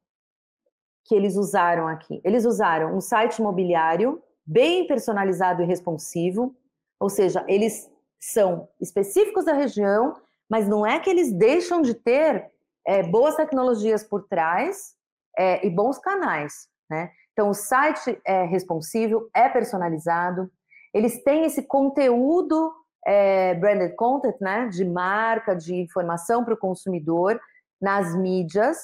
[1.04, 2.20] que eles usaram aqui.
[2.24, 6.56] Eles usaram um site imobiliário bem personalizado e responsivo,
[6.98, 10.16] Ou seja, eles são específicos da região,
[10.50, 12.50] mas não é que eles deixam de ter
[12.84, 14.94] é, boas tecnologias por trás
[15.38, 17.12] é, e bons canais, né?
[17.32, 20.50] Então, o site é responsível, é personalizado,
[20.92, 22.74] eles têm esse conteúdo
[23.06, 27.40] é, branded content, né, de marca, de informação para o consumidor
[27.80, 28.76] nas mídias,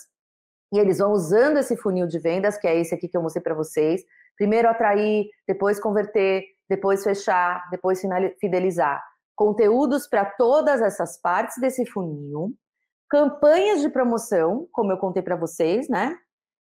[0.73, 3.43] e eles vão usando esse funil de vendas, que é esse aqui que eu mostrei
[3.43, 4.03] para vocês.
[4.37, 8.01] Primeiro atrair, depois converter, depois fechar, depois
[8.41, 9.03] fidelizar.
[9.37, 12.55] Conteúdos para todas essas partes desse funil.
[13.09, 16.19] Campanhas de promoção, como eu contei para vocês, né?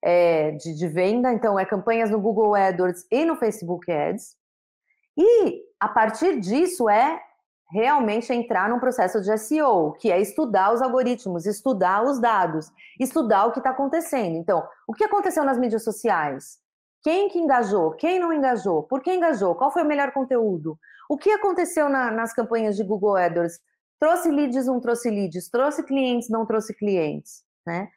[0.02, 4.36] É, de, de venda, então é campanhas no Google AdWords e no Facebook Ads.
[5.16, 7.20] E a partir disso é
[7.70, 13.46] realmente entrar num processo de SEO, que é estudar os algoritmos, estudar os dados, estudar
[13.46, 14.36] o que está acontecendo.
[14.36, 16.58] Então, o que aconteceu nas mídias sociais?
[17.02, 17.92] Quem que engajou?
[17.92, 18.82] Quem não engajou?
[18.82, 19.54] Por que engajou?
[19.54, 20.78] Qual foi o melhor conteúdo?
[21.10, 23.58] O que aconteceu na, nas campanhas de Google AdWords?
[23.98, 25.50] Trouxe leads, não trouxe leads?
[25.50, 27.42] Trouxe clientes, não trouxe clientes?
[27.66, 27.88] Né?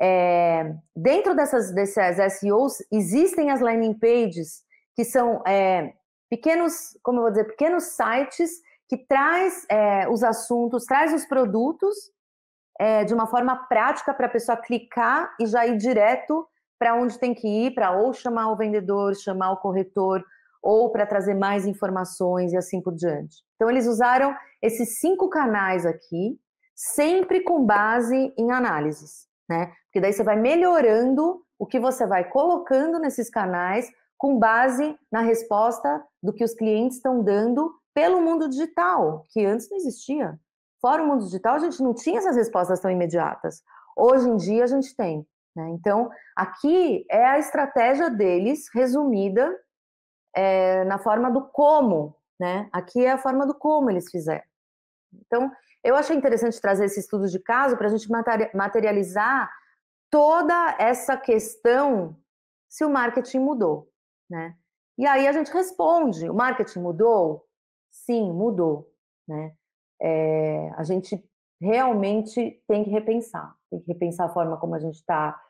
[0.00, 4.62] É, dentro dessas, dessas SEOs, existem as landing pages,
[4.96, 5.92] que são é,
[6.30, 8.50] pequenos, como eu vou dizer, pequenos sites
[8.88, 11.94] que traz é, os assuntos, traz os produtos
[12.80, 16.48] é, de uma forma prática para a pessoa clicar e já ir direto
[16.78, 20.24] para onde tem que ir, para ou chamar o vendedor, chamar o corretor,
[20.62, 23.36] ou para trazer mais informações e assim por diante.
[23.56, 26.38] Então, eles usaram esses cinco canais aqui,
[26.74, 29.72] sempre com base em análises, né?
[29.86, 35.20] Porque daí você vai melhorando o que você vai colocando nesses canais com base na
[35.20, 40.38] resposta do que os clientes estão dando pelo mundo digital, que antes não existia.
[40.80, 43.62] Fora o mundo digital, a gente não tinha essas respostas tão imediatas.
[43.96, 45.26] Hoje em dia, a gente tem.
[45.54, 45.70] Né?
[45.70, 49.54] Então, aqui é a estratégia deles resumida
[50.34, 52.16] é, na forma do como.
[52.38, 52.68] Né?
[52.72, 54.44] Aqui é a forma do como eles fizeram.
[55.12, 55.50] Então,
[55.84, 58.08] eu achei interessante trazer esse estudo de caso para a gente
[58.54, 59.52] materializar
[60.10, 62.16] toda essa questão
[62.68, 63.88] se o marketing mudou.
[64.30, 64.56] Né?
[64.98, 67.46] E aí a gente responde: o marketing mudou?
[67.90, 68.90] Sim, mudou,
[69.28, 69.54] né?
[70.00, 71.22] É, a gente
[71.60, 75.40] realmente tem que repensar, tem que repensar a forma como a gente está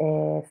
[0.00, 0.42] é,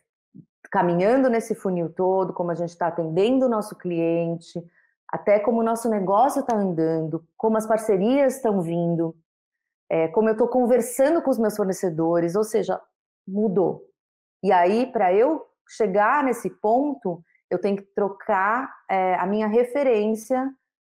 [0.72, 4.63] caminhando nesse funil todo, como a gente está atendendo o nosso cliente,
[5.07, 9.16] até como o nosso negócio está andando, como as parcerias estão vindo,
[9.89, 12.80] é, como eu estou conversando com os meus fornecedores, ou seja,
[13.28, 13.84] mudou.
[14.43, 20.51] E aí, para eu chegar nesse ponto, eu tenho que trocar é, a minha referência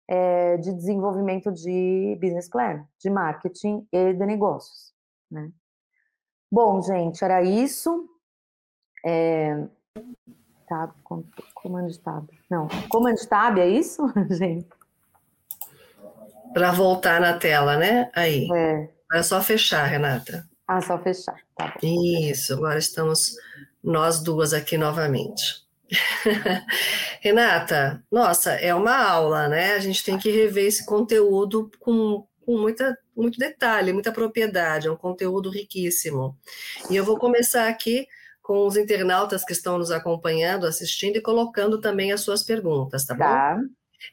[0.07, 4.93] é, de desenvolvimento de business plan, de marketing e de negócios.
[5.29, 5.51] Né?
[6.51, 8.09] Bom, gente, era isso.
[9.05, 9.63] É,
[10.67, 10.91] tab,
[11.53, 12.27] comando tab.
[12.49, 14.67] Não, comando tab, é isso, gente?
[16.53, 18.09] Para voltar na tela, né?
[18.15, 18.47] Aí.
[18.51, 18.89] É.
[19.11, 20.47] É só fechar, Renata.
[20.67, 21.35] Ah, só fechar.
[21.57, 23.35] Tá Isso, agora estamos
[23.83, 25.67] nós duas aqui novamente.
[27.21, 29.73] Renata, nossa, é uma aula, né?
[29.73, 34.91] A gente tem que rever esse conteúdo com, com muita, muito detalhe, muita propriedade, é
[34.91, 36.37] um conteúdo riquíssimo.
[36.89, 38.07] E eu vou começar aqui
[38.49, 43.15] com os internautas que estão nos acompanhando, assistindo e colocando também as suas perguntas, tá,
[43.15, 43.55] tá.
[43.55, 43.67] bom?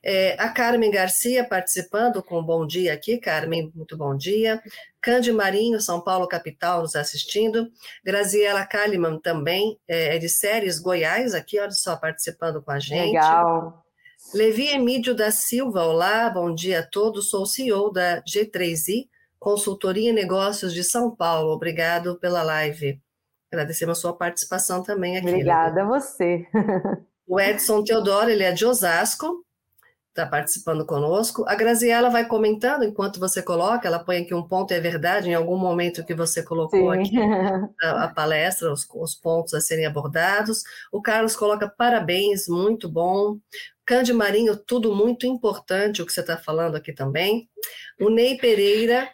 [0.05, 4.63] É, a Carmen Garcia participando com um bom dia aqui, Carmen, muito bom dia.
[5.01, 7.71] Cândido Marinho, São Paulo capital, nos assistindo.
[8.05, 13.13] Graziela Kalimann também, é, é, de Séries Goiás, aqui, olha só, participando com a gente.
[13.13, 13.87] Legal.
[14.35, 17.31] Levi Emídio da Silva, olá, bom dia a todos.
[17.31, 19.09] Sou CEO da G3i,
[19.39, 21.53] Consultoria em Negócios de São Paulo.
[21.53, 23.01] Obrigado pela live.
[23.53, 25.29] Agradecemos a sua participação também aqui.
[25.29, 26.47] Obrigada a você.
[27.29, 29.45] O Edson Teodoro, ele é de Osasco,
[30.11, 31.45] está participando conosco.
[31.47, 35.35] A Graziela vai comentando enquanto você coloca, ela põe aqui um ponto, é verdade, em
[35.35, 37.01] algum momento que você colocou Sim.
[37.01, 37.17] aqui
[37.83, 40.63] a, a palestra, os, os, pontos a serem abordados.
[40.93, 43.39] O Carlos coloca parabéns, muito bom.
[43.85, 47.49] Cande Marinho, tudo muito importante o que você está falando aqui também.
[48.01, 49.09] O Ney Pereira,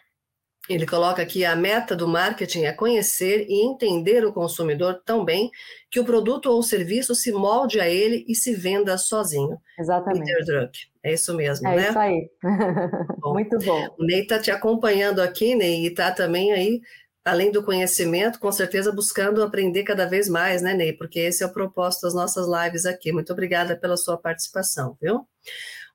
[0.69, 5.51] ele coloca aqui a meta do marketing é conhecer e entender o consumidor tão bem
[5.91, 9.57] que o produto ou serviço se molde a ele e se venda sozinho.
[9.77, 10.25] Exatamente.
[10.25, 10.79] Peter Druck.
[11.03, 11.85] É isso mesmo, é né?
[11.85, 12.29] É isso aí.
[13.19, 13.93] Bom, Muito bom.
[13.99, 16.81] O Ney está te acompanhando aqui, Ney, e está também aí,
[17.25, 20.93] além do conhecimento, com certeza buscando aprender cada vez mais, né, Ney?
[20.93, 23.11] Porque esse é o propósito das nossas lives aqui.
[23.11, 25.27] Muito obrigada pela sua participação, viu?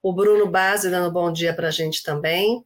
[0.00, 2.64] O Bruno Base dando bom dia para a gente também.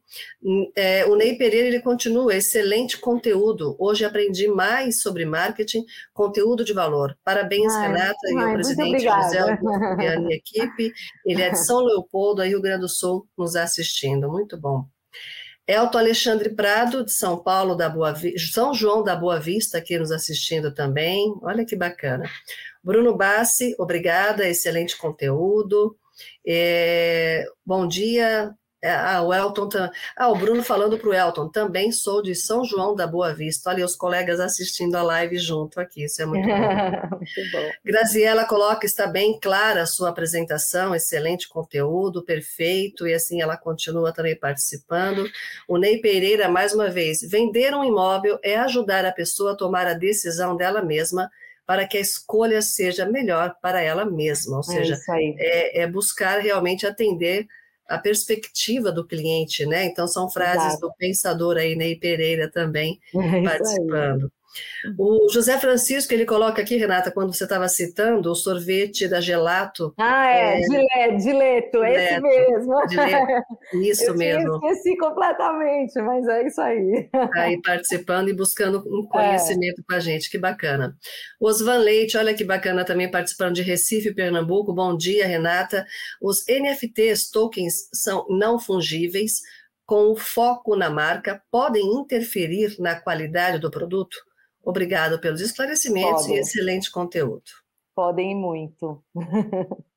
[0.77, 3.75] É, o Ney Pereira ele continua, excelente conteúdo.
[3.79, 7.17] Hoje aprendi mais sobre marketing, conteúdo de valor.
[7.25, 10.93] Parabéns, ai, Renata, ai, e o presidente José Augusto e a equipe.
[11.25, 14.31] Ele é de São Leopoldo, aí Rio Grande do Sul, nos assistindo.
[14.31, 14.85] Muito bom.
[15.67, 18.15] Elton Alexandre Prado, de São Paulo, da Boa
[18.53, 21.33] São João da Boa Vista, aqui nos assistindo também.
[21.41, 22.29] Olha que bacana.
[22.85, 25.97] Bruno Bassi, obrigada, excelente conteúdo.
[26.47, 28.55] É, bom dia.
[28.85, 29.69] É, ah, o Elton.
[30.17, 31.49] Ah, o Bruno falando para o Elton.
[31.49, 33.71] Também sou de São João da Boa Vista.
[33.71, 36.03] Olha os colegas assistindo a live junto aqui.
[36.03, 36.53] Isso é muito bom.
[37.17, 37.71] muito bom.
[37.85, 43.07] Graziela coloca: está bem clara a sua apresentação, excelente conteúdo, perfeito.
[43.07, 45.31] E assim ela continua também participando.
[45.69, 49.87] O Ney Pereira, mais uma vez: vender um imóvel é ajudar a pessoa a tomar
[49.87, 51.31] a decisão dela mesma
[51.73, 55.01] para que a escolha seja melhor para ela mesma, ou é seja,
[55.39, 57.47] é, é, buscar realmente atender
[57.89, 59.87] a perspectiva do cliente, né?
[59.87, 60.83] Então são frases Exato.
[60.83, 64.31] do pensador aí Ney Pereira também é participando.
[64.99, 69.95] O José Francisco, ele coloca aqui, Renata, quando você estava citando o sorvete da Gelato.
[69.99, 72.87] Ah, é, é Dileto, esse mesmo.
[72.87, 73.45] Dileto,
[73.83, 74.55] isso Eu mesmo.
[74.55, 77.09] esqueci completamente, mas é isso aí.
[77.35, 79.85] Aí participando e buscando um conhecimento é.
[79.89, 80.97] com a gente, que bacana.
[81.41, 84.73] Osvan Leite, olha que bacana também participando de Recife, Pernambuco.
[84.73, 85.87] Bom dia, Renata.
[86.21, 89.41] Os NFTs, tokens, são não fungíveis,
[89.87, 94.17] com o foco na marca, podem interferir na qualidade do produto?
[94.65, 96.37] Obrigado pelos esclarecimentos Podem.
[96.37, 97.43] e excelente conteúdo.
[97.95, 99.03] Podem muito.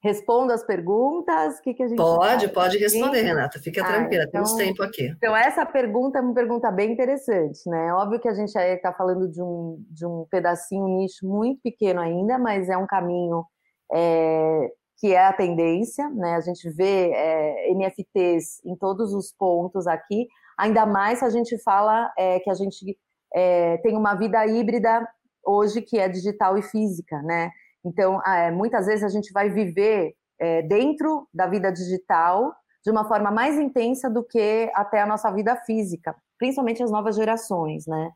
[0.00, 2.52] Responda as perguntas, o que, que a gente Pode, faz?
[2.52, 5.08] pode responder, Renata, fica ah, tranquila, então, temos tempo aqui.
[5.08, 7.92] Então, essa pergunta é uma pergunta bem interessante, né?
[7.92, 12.00] Óbvio que a gente está falando de um, de um pedacinho, um nicho muito pequeno
[12.00, 13.44] ainda, mas é um caminho
[13.92, 16.36] é, que é a tendência, né?
[16.36, 21.60] A gente vê é, NFTs em todos os pontos aqui, ainda mais se a gente
[21.64, 22.96] fala é, que a gente
[23.38, 25.08] é, tem uma vida híbrida
[25.46, 27.52] hoje que é digital e física, né?
[27.84, 32.52] Então, é, muitas vezes a gente vai viver é, dentro da vida digital
[32.84, 37.14] de uma forma mais intensa do que até a nossa vida física, principalmente as novas
[37.14, 38.10] gerações, né?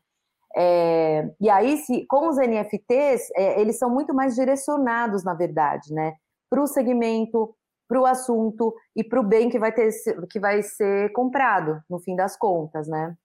[0.55, 5.93] É, e aí, se, com os NFTs, é, eles são muito mais direcionados, na verdade,
[5.93, 6.13] né?
[6.49, 7.55] Para o segmento,
[7.87, 9.89] para o assunto e para o bem que vai, ter,
[10.29, 13.15] que vai ser comprado, no fim das contas, né?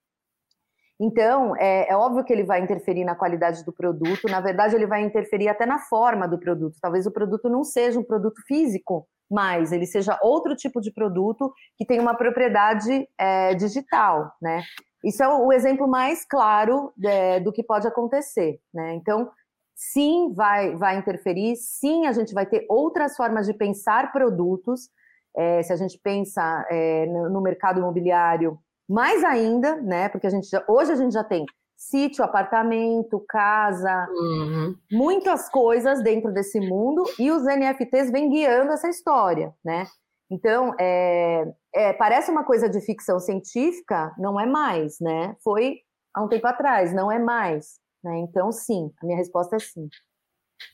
[1.01, 4.87] Então, é, é, óbvio que ele vai interferir na qualidade do produto, na verdade, ele
[4.87, 6.79] vai interferir até na forma do produto.
[6.81, 11.53] Talvez o produto não seja um produto físico, mas ele seja outro tipo de produto
[11.77, 14.63] que tem uma propriedade é, digital, né?
[15.05, 18.95] Isso é o exemplo mais claro é, do que pode acontecer, né?
[18.95, 19.31] Então,
[19.77, 24.89] sim, vai, vai interferir, sim, a gente vai ter outras formas de pensar produtos.
[25.37, 28.59] É, se a gente pensa é, no, no mercado imobiliário,
[28.89, 30.09] mais ainda, né?
[30.09, 31.45] Porque a gente já, hoje a gente já tem
[31.77, 34.75] sítio, apartamento, casa, uhum.
[34.91, 39.87] muitas coisas dentro desse mundo e os NFTs vêm guiando essa história, né?
[40.31, 45.35] Então, é, é, parece uma coisa de ficção científica, não é mais, né?
[45.43, 45.77] Foi
[46.13, 47.79] há um tempo atrás, não é mais.
[48.03, 48.19] Né?
[48.19, 49.89] Então, sim, a minha resposta é sim.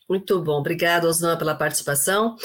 [0.09, 2.37] Muito bom, obrigado, Osnan, pela participação.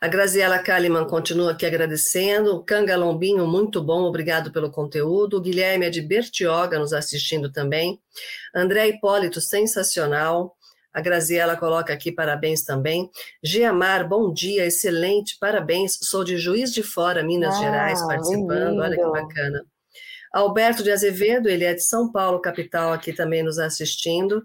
[0.00, 2.56] A Graziela Kalimann continua aqui agradecendo.
[2.56, 5.38] O Canga Lombinho, muito bom, obrigado pelo conteúdo.
[5.38, 7.98] O Guilherme é de Bertioga, nos assistindo também.
[8.54, 10.56] André Hipólito, sensacional.
[10.92, 13.10] A Graziela coloca aqui parabéns também.
[13.42, 15.98] Giamar, bom dia, excelente, parabéns.
[16.00, 19.66] Sou de Juiz de Fora, Minas ah, Gerais, participando, olha que bacana.
[20.32, 24.42] Alberto de Azevedo, ele é de São Paulo, capital, aqui também nos assistindo.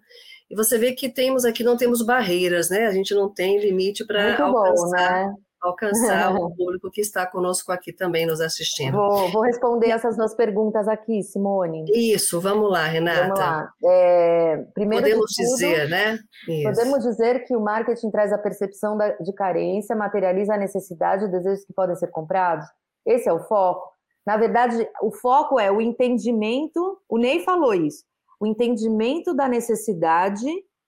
[0.52, 2.86] E você vê que temos aqui, não temos barreiras, né?
[2.86, 5.34] A gente não tem limite para alcançar, né?
[5.62, 8.98] alcançar o público que está conosco aqui também nos assistindo.
[8.98, 11.86] Vou, vou, responder essas duas perguntas aqui, Simone.
[11.96, 13.22] Isso, vamos lá, Renata.
[13.22, 13.74] Vamos lá.
[13.86, 16.20] É, primeiro podemos tudo, dizer, né?
[16.50, 16.64] Isso.
[16.64, 21.64] Podemos dizer que o marketing traz a percepção de carência, materializa a necessidade e desejos
[21.64, 22.66] que podem ser comprados.
[23.06, 23.90] Esse é o foco.
[24.28, 26.98] Na verdade, o foco é o entendimento.
[27.08, 28.04] O Ney falou isso
[28.42, 30.48] o entendimento da necessidade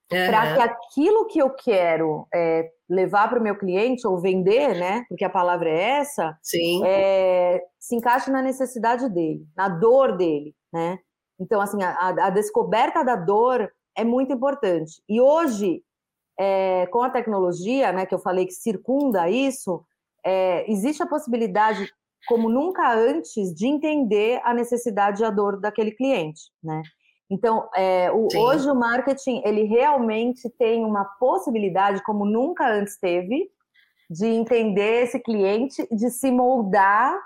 [0.09, 5.05] para que aquilo que eu quero é, levar para o meu cliente ou vender, né?
[5.07, 6.37] Porque a palavra é essa,
[6.83, 10.97] é, se encaixe na necessidade dele, na dor dele, né?
[11.39, 15.01] Então, assim, a, a descoberta da dor é muito importante.
[15.07, 15.83] E hoje,
[16.39, 19.83] é, com a tecnologia, né, que eu falei que circunda isso,
[20.25, 21.91] é, existe a possibilidade,
[22.27, 26.81] como nunca antes, de entender a necessidade e a dor daquele cliente, né?
[27.29, 33.49] Então, é, o, hoje o marketing ele realmente tem uma possibilidade, como nunca antes teve,
[34.09, 37.17] de entender esse cliente, de se moldar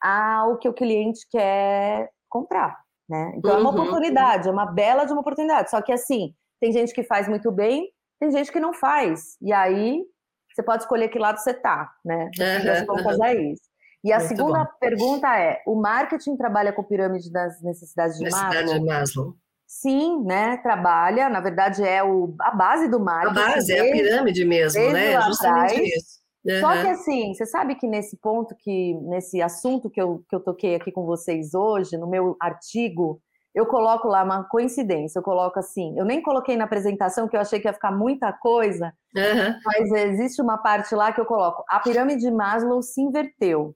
[0.00, 2.78] ao que o cliente quer comprar,
[3.08, 3.32] né?
[3.36, 3.56] Então uhum.
[3.56, 3.82] é uma uhum.
[3.82, 5.70] oportunidade, é uma bela de uma oportunidade.
[5.70, 7.90] Só que assim, tem gente que faz muito bem,
[8.20, 9.36] tem gente que não faz.
[9.40, 10.04] E aí
[10.52, 12.30] você pode escolher que lado você tá, né?
[12.38, 12.86] No uhum.
[12.86, 13.67] contas é isso.
[14.08, 14.70] E a muito segunda bom.
[14.80, 18.78] pergunta é: o marketing trabalha com pirâmide das necessidades de necessidade Maslow?
[18.78, 19.34] De Maslow.
[19.66, 20.56] Sim, né?
[20.58, 23.38] Trabalha, na verdade é o, a base do marketing.
[23.38, 25.20] A base, é a pirâmide mesmo, né?
[25.20, 25.88] Justamente atrás.
[25.88, 26.18] isso.
[26.46, 26.60] Uhum.
[26.60, 30.40] Só que assim, você sabe que nesse ponto que, nesse assunto que eu, que eu
[30.40, 33.20] toquei aqui com vocês hoje, no meu artigo,
[33.54, 37.40] eu coloco lá uma coincidência, eu coloco assim, eu nem coloquei na apresentação, que eu
[37.40, 39.54] achei que ia ficar muita coisa, uhum.
[39.64, 43.74] mas existe uma parte lá que eu coloco, a pirâmide de Maslow se inverteu.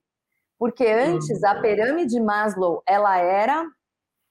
[0.63, 1.49] Porque antes, uhum.
[1.49, 3.67] a pirâmide de Maslow, ela era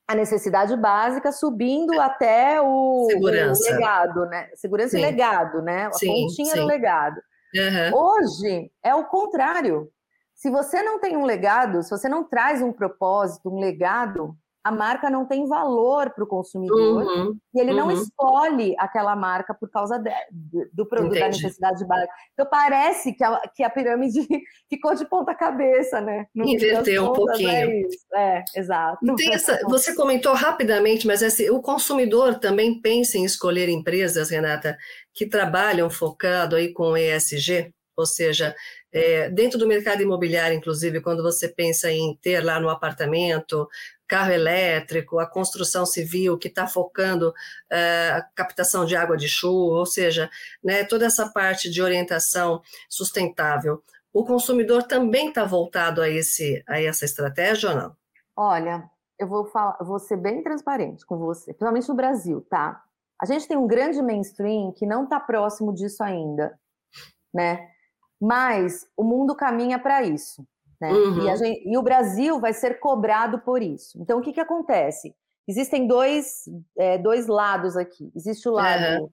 [0.08, 3.62] a necessidade básica subindo até o, Segurança.
[3.62, 4.50] o legado, né?
[4.56, 5.00] Segurança sim.
[5.00, 5.88] e legado, né?
[5.88, 6.62] A sim, pontinha sim.
[6.62, 7.22] do legado.
[7.54, 8.00] Uhum.
[8.00, 9.92] Hoje é o contrário.
[10.34, 14.34] Se você não tem um legado, se você não traz um propósito, um legado,
[14.64, 17.78] a marca não tem valor para o consumidor uhum, e ele uhum.
[17.78, 20.12] não escolhe aquela marca por causa de,
[20.72, 21.20] do produto, Entendi.
[21.20, 22.14] da necessidade básica.
[22.34, 24.20] Então parece que a, que a pirâmide
[24.70, 26.28] ficou de ponta cabeça, né?
[26.34, 27.50] No Inverteu um pouquinho.
[27.50, 27.82] É,
[28.14, 29.00] é exato.
[29.32, 34.78] Essa, você comentou rapidamente, mas esse, o consumidor também pensa em escolher empresas, Renata,
[35.14, 38.56] que trabalham focado aí com ESG, ou seja,
[38.92, 43.68] é, dentro do mercado imobiliário, inclusive, quando você pensa em ter lá no apartamento
[44.12, 47.34] carro elétrico, a construção civil que está focando
[47.72, 50.30] é, a captação de água de chuva, ou seja,
[50.62, 53.82] né, toda essa parte de orientação sustentável.
[54.12, 57.96] O consumidor também está voltado a, esse, a essa estratégia ou não?
[58.36, 58.84] Olha,
[59.18, 62.84] eu vou, falar, vou ser bem transparente com você, principalmente no Brasil, tá?
[63.22, 66.60] A gente tem um grande mainstream que não está próximo disso ainda,
[67.34, 67.71] né?
[68.22, 70.46] Mas o mundo caminha para isso.
[70.80, 70.92] Né?
[70.92, 71.28] Uhum.
[71.28, 74.00] E, gente, e, o Brasil vai ser cobrado por isso.
[74.00, 75.16] Então, o que, que acontece?
[75.48, 76.46] Existem dois,
[76.78, 78.12] é, dois lados aqui.
[78.16, 79.10] Existe o lado uhum.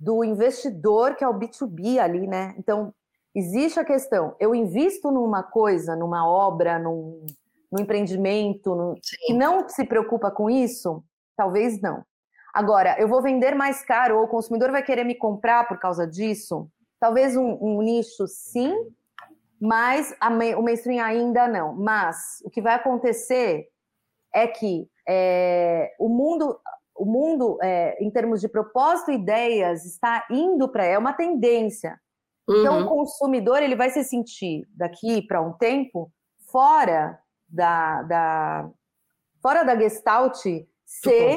[0.00, 2.54] do investidor, que é o B2B ali, né?
[2.58, 2.94] Então,
[3.34, 7.26] existe a questão: eu invisto numa coisa, numa obra, num,
[7.70, 8.94] num empreendimento, num,
[9.26, 11.04] que não se preocupa com isso?
[11.36, 12.04] Talvez não.
[12.54, 16.06] Agora, eu vou vender mais caro, ou o consumidor vai querer me comprar por causa
[16.06, 16.70] disso?
[17.04, 18.74] Talvez um, um nicho sim,
[19.60, 21.74] mas a, o mainstream ainda não.
[21.74, 23.68] Mas o que vai acontecer
[24.34, 26.58] é que é, o mundo,
[26.96, 32.00] o mundo é, em termos de propósito e ideias, está indo para é uma tendência.
[32.48, 32.60] Uhum.
[32.60, 32.88] Então, o uhum.
[32.88, 36.10] consumidor ele vai se sentir daqui para um tempo
[36.50, 38.70] fora da, da
[39.42, 40.38] fora da Gestalt
[40.86, 41.36] se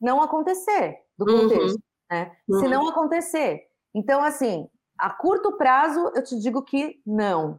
[0.00, 1.40] não acontecer do uhum.
[1.42, 1.82] contexto, uhum.
[2.10, 2.32] né?
[2.48, 2.60] Uhum.
[2.60, 3.60] Se não acontecer.
[3.94, 4.66] Então, assim,
[5.02, 7.58] a curto prazo, eu te digo que não.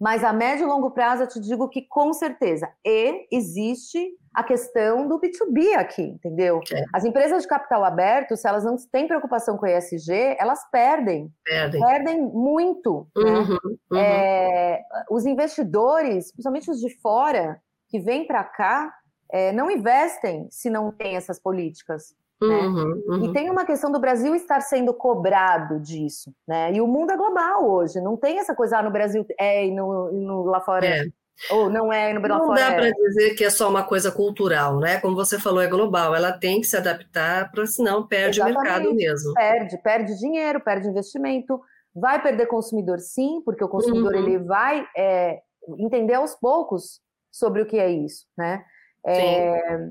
[0.00, 2.68] Mas a médio e longo prazo, eu te digo que com certeza.
[2.84, 6.60] E existe a questão do B2B aqui, entendeu?
[6.72, 6.82] É.
[6.92, 11.32] As empresas de capital aberto, se elas não têm preocupação com ESG, elas perdem.
[11.44, 11.80] Perdem.
[11.80, 13.06] Perdem muito.
[13.16, 13.30] Né?
[13.30, 13.58] Uhum, né?
[13.92, 13.98] uhum.
[13.98, 18.92] É, os investidores, principalmente os de fora, que vêm para cá,
[19.30, 22.12] é, não investem se não tem essas políticas.
[22.48, 22.54] Né?
[22.54, 23.24] Uhum, uhum.
[23.24, 26.72] E tem uma questão do Brasil estar sendo cobrado disso, né?
[26.72, 29.70] E o mundo é global hoje, não tem essa coisa ah, no Brasil é e
[29.70, 31.04] no, no, lá fora é.
[31.50, 34.78] Ou não é, no Brasil Não dá para dizer que é só uma coisa cultural,
[34.78, 35.00] né?
[35.00, 36.14] Como você falou, é global.
[36.14, 38.58] Ela tem que se adaptar, para senão perde Exatamente.
[38.58, 39.34] o mercado mesmo.
[39.34, 41.60] Perde, perde dinheiro, perde investimento,
[41.94, 44.20] vai perder consumidor sim, porque o consumidor uhum.
[44.20, 45.40] ele vai é,
[45.78, 48.62] entender aos poucos sobre o que é isso, né?
[49.04, 49.88] É,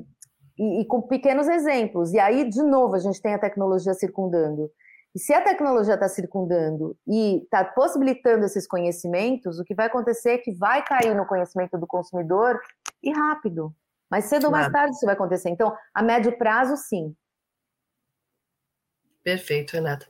[0.57, 2.13] e, e com pequenos exemplos.
[2.13, 4.69] E aí, de novo, a gente tem a tecnologia circundando.
[5.13, 10.31] E se a tecnologia está circundando e está possibilitando esses conhecimentos, o que vai acontecer
[10.31, 12.59] é que vai cair no conhecimento do consumidor
[13.03, 13.73] e rápido.
[14.09, 15.49] Mas cedo ou mais tarde isso vai acontecer.
[15.49, 17.15] Então, a médio prazo, sim.
[19.23, 20.07] Perfeito, Renata.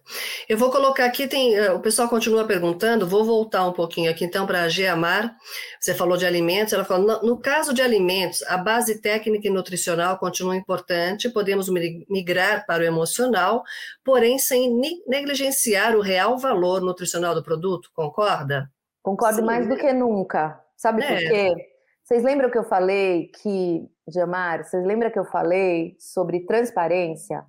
[0.47, 4.23] Eu vou colocar aqui, tem, eh, o pessoal continua perguntando, vou voltar um pouquinho aqui
[4.23, 5.35] então para a Geamar.
[5.81, 9.51] Você falou de alimentos, ela falou: no, no, caso de alimentos, a base técnica e
[9.51, 11.67] nutricional continua importante, podemos
[12.09, 13.63] migrar para o emocional,
[14.01, 18.71] porém sem negligenciar o real valor nutricional do produto, concorda?
[19.03, 19.45] Concordo Sim.
[19.45, 20.57] mais do que nunca.
[20.77, 21.07] Sabe é.
[21.07, 21.71] por quê?
[22.01, 27.45] Vocês lembram que eu falei que, Jamar, vocês lembram que eu falei sobre transparência?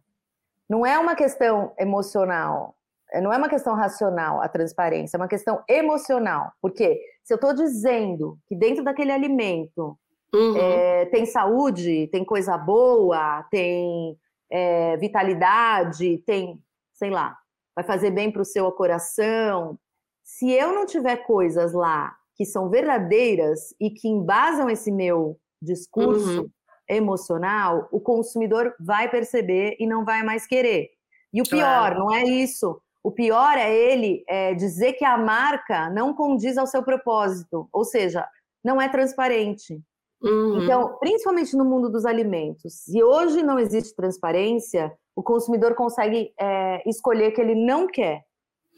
[0.72, 2.74] Não é uma questão emocional,
[3.20, 6.50] não é uma questão racional a transparência, é uma questão emocional.
[6.62, 9.98] Porque se eu estou dizendo que dentro daquele alimento
[10.34, 10.56] uhum.
[10.56, 14.16] é, tem saúde, tem coisa boa, tem
[14.50, 16.58] é, vitalidade, tem,
[16.94, 17.36] sei lá,
[17.76, 19.78] vai fazer bem para o seu coração,
[20.24, 26.44] Se eu não tiver coisas lá que são verdadeiras e que embasam esse meu discurso
[26.44, 26.50] uhum.
[26.96, 30.90] Emocional, o consumidor vai perceber e não vai mais querer.
[31.32, 32.80] E o pior, não é isso.
[33.02, 37.84] O pior é ele é, dizer que a marca não condiz ao seu propósito, ou
[37.84, 38.26] seja,
[38.62, 39.80] não é transparente.
[40.22, 40.62] Uhum.
[40.62, 46.88] Então, principalmente no mundo dos alimentos, se hoje não existe transparência, o consumidor consegue é,
[46.88, 48.22] escolher que ele não quer.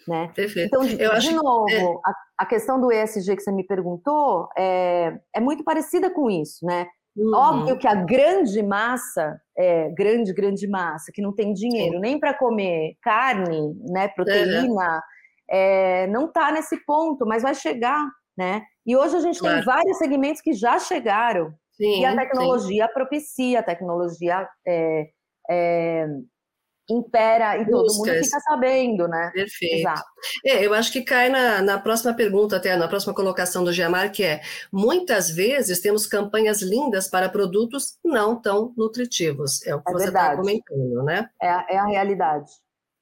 [0.09, 0.31] Né?
[0.35, 0.67] Perfeito.
[0.67, 1.83] Então, de, de novo, é...
[2.05, 6.65] a, a, questão do ESG que você me perguntou é, é muito parecida com isso,
[6.67, 6.87] né?
[7.17, 7.35] Uhum.
[7.35, 12.01] Óbvio que a grande massa, é, grande, grande massa, que não tem dinheiro Sim.
[12.01, 15.01] nem para comer carne, né, proteína, uhum.
[15.49, 18.05] é, não está nesse ponto, mas vai chegar,
[18.37, 18.63] né?
[18.85, 19.57] E hoje a gente claro.
[19.57, 21.55] tem vários segmentos que já chegaram.
[21.73, 22.93] Sim, e a tecnologia sim.
[22.93, 25.09] propicia, a tecnologia é,
[25.51, 26.07] é,
[26.89, 27.97] impera e Buscas.
[27.97, 29.31] todo mundo fica sabendo, né?
[29.33, 29.77] Perfeito.
[29.77, 30.05] Exato.
[30.45, 34.13] É, eu acho que cai na, na próxima pergunta, até na próxima colocação do Giamar,
[34.13, 34.41] que é:
[34.73, 39.65] muitas vezes temos campanhas lindas para produtos não tão nutritivos.
[39.67, 41.29] É o que é você está comentando, né?
[41.41, 42.51] É, é a realidade.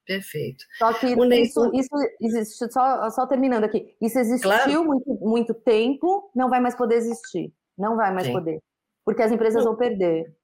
[0.07, 0.64] Perfeito.
[0.78, 4.85] Só que isso, isso existe, só, só terminando aqui, isso existiu claro.
[4.85, 7.53] muito, muito tempo, não vai mais poder existir.
[7.78, 8.33] Não vai mais Sim.
[8.33, 8.61] poder.
[9.05, 9.70] Porque as empresas não.
[9.70, 10.35] vão perder.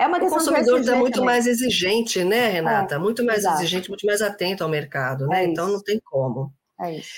[0.00, 2.94] É uma questão o consumidor está muito mais exigente, né, Renata?
[2.94, 3.60] É, muito mais exato.
[3.60, 5.44] exigente, muito mais atento ao mercado, né?
[5.44, 6.50] É então não tem como.
[6.80, 7.10] É isso.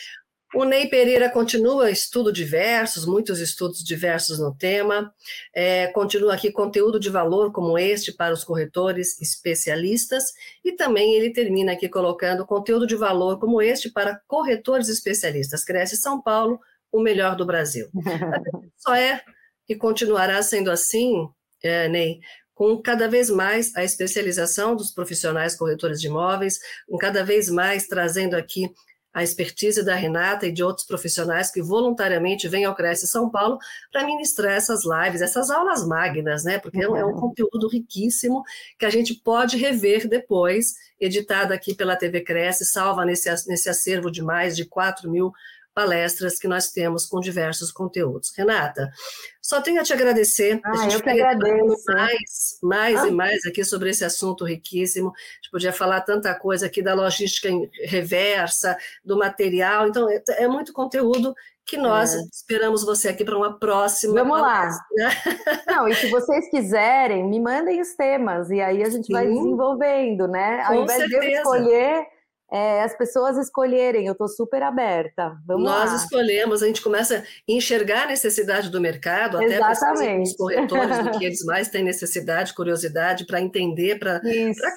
[0.53, 5.15] O Ney Pereira continua estudo diversos, muitos estudos diversos no tema.
[5.55, 10.25] É, continua aqui conteúdo de valor como este para os corretores especialistas.
[10.65, 15.65] E também ele termina aqui colocando conteúdo de valor como este para corretores especialistas.
[15.65, 16.59] Cresce São Paulo,
[16.91, 17.89] o melhor do Brasil.
[18.77, 19.23] Só é
[19.69, 21.29] e continuará sendo assim,
[21.63, 22.21] é, Ney,
[22.63, 27.89] com cada vez mais a especialização dos profissionais corretores de imóveis, com cada vez mais
[27.89, 28.73] trazendo aqui
[29.13, 33.59] a expertise da Renata e de outros profissionais que voluntariamente vêm ao Cresce São Paulo
[33.91, 36.61] para ministrar essas lives, essas aulas magnas, né?
[36.61, 36.97] Porque uhum.
[36.97, 38.45] é um conteúdo riquíssimo
[38.79, 44.09] que a gente pode rever depois, editado aqui pela TV Cresce, salva nesse, nesse acervo
[44.09, 45.33] de mais de 4 mil
[45.75, 48.33] palestras que nós temos com diversos conteúdos.
[48.37, 48.91] Renata,
[49.41, 50.61] só tenho a te agradecer.
[50.65, 51.85] Ah, a gente eu que agradeço.
[51.89, 53.09] Mais, mais ah.
[53.09, 55.09] e mais aqui sobre esse assunto riquíssimo.
[55.09, 57.49] A gente podia falar tanta coisa aqui da logística
[57.85, 59.89] reversa, do material.
[59.89, 62.19] Então, é, é muito conteúdo que nós é.
[62.33, 64.15] esperamos você aqui para uma próxima.
[64.15, 64.85] Vamos palestra.
[64.97, 65.63] lá.
[65.67, 69.13] Não, e se vocês quiserem, me mandem os temas e aí a gente Sim.
[69.13, 70.63] vai desenvolvendo, né?
[70.63, 71.21] Ao Com invés certeza.
[71.21, 72.07] de eu escolher
[72.53, 75.39] é, as pessoas escolherem, eu estou super aberta.
[75.47, 75.97] Vamos Nós lá.
[75.97, 80.31] escolhemos, a gente começa a enxergar a necessidade do mercado, até Exatamente.
[80.31, 84.21] os corretores do que eles mais têm necessidade, curiosidade, para entender, para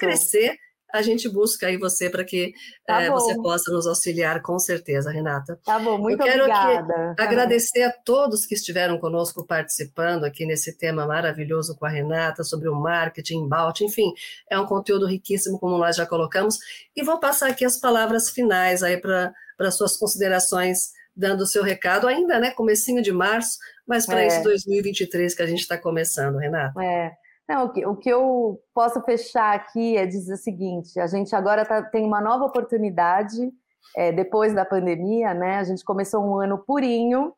[0.00, 0.56] crescer
[0.92, 2.52] a gente busca aí você para que
[2.86, 5.58] tá é, você possa nos auxiliar, com certeza, Renata.
[5.64, 7.12] Tá bom, muito Eu quero obrigada.
[7.12, 12.44] Aqui agradecer a todos que estiveram conosco participando aqui nesse tema maravilhoso com a Renata
[12.44, 14.12] sobre o marketing, embalte, enfim,
[14.50, 16.58] é um conteúdo riquíssimo, como nós já colocamos,
[16.94, 22.06] e vou passar aqui as palavras finais aí para suas considerações, dando o seu recado,
[22.06, 24.26] ainda, né, comecinho de março, mas para é.
[24.26, 26.82] esse 2023 que a gente está começando, Renata.
[26.82, 27.12] É,
[27.48, 31.34] não, o que, o que eu posso fechar aqui é dizer o seguinte: a gente
[31.34, 33.52] agora tá, tem uma nova oportunidade
[33.96, 35.58] é, depois da pandemia, né?
[35.58, 37.32] A gente começou um ano purinho.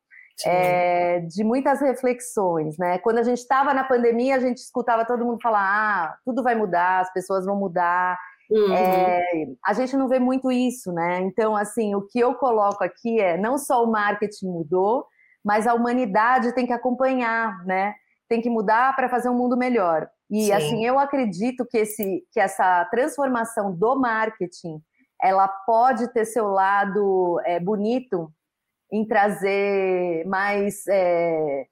[0.46, 2.98] É, de muitas reflexões, né?
[2.98, 6.54] Quando a gente estava na pandemia, a gente escutava todo mundo falar: ah, tudo vai
[6.54, 8.16] mudar, as pessoas vão mudar.
[8.48, 8.72] Uhum.
[8.72, 9.20] É,
[9.66, 11.20] a gente não vê muito isso, né?
[11.22, 15.07] Então, assim, o que eu coloco aqui é não só o marketing mudou,
[15.45, 17.95] mas a humanidade tem que acompanhar, né?
[18.29, 20.09] Tem que mudar para fazer um mundo melhor.
[20.30, 20.53] E Sim.
[20.53, 24.80] assim, eu acredito que, esse, que essa transformação do marketing
[25.21, 28.33] ela pode ter seu lado é, bonito
[28.92, 31.67] em trazer mais é,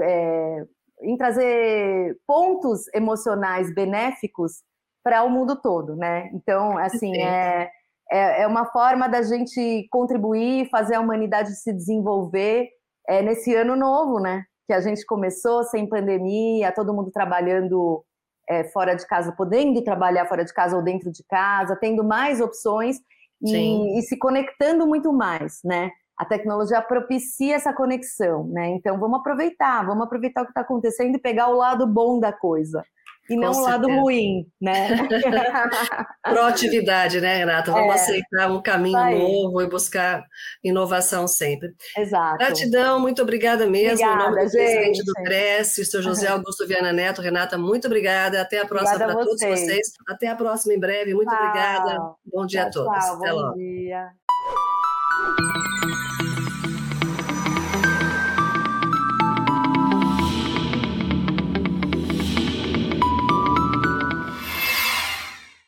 [0.00, 0.64] é,
[1.02, 4.62] em trazer pontos emocionais benéficos
[5.02, 6.30] para o mundo todo, né?
[6.32, 7.70] Então, assim, é,
[8.10, 12.68] é, é, uma forma da gente contribuir, fazer a humanidade se desenvolver
[13.08, 14.44] é, nesse ano novo, né?
[14.72, 18.02] Que a gente começou sem pandemia, todo mundo trabalhando
[18.48, 22.40] é, fora de casa, podendo trabalhar fora de casa ou dentro de casa, tendo mais
[22.40, 22.96] opções
[23.42, 25.90] e, e, se conectando muito mais, né?
[26.16, 28.68] A tecnologia propicia essa conexão, né?
[28.68, 32.32] Então vamos aproveitar, vamos aproveitar o que está acontecendo e pegar o lado bom da
[32.32, 32.82] coisa
[33.30, 34.88] e não o lado ruim, né?
[36.22, 37.70] Proatividade, né, Renata?
[37.70, 40.24] Vamos é, aceitar um caminho novo e buscar
[40.62, 41.74] inovação sempre.
[41.96, 42.38] Exato.
[42.38, 44.04] Gratidão, muito obrigada mesmo.
[44.04, 44.52] Obrigada, em nome do gente.
[44.52, 47.22] presidente do Cresce, o seu José Augusto Viana Neto.
[47.22, 48.40] Renata, muito obrigada.
[48.40, 49.92] Até a próxima para todos vocês.
[50.08, 51.14] Até a próxima em breve.
[51.14, 51.38] Muito tchau.
[51.38, 51.98] obrigada.
[52.24, 53.04] Bom dia tchau, a todos.
[53.04, 53.54] Tchau, Até bom logo.
[53.54, 54.08] dia.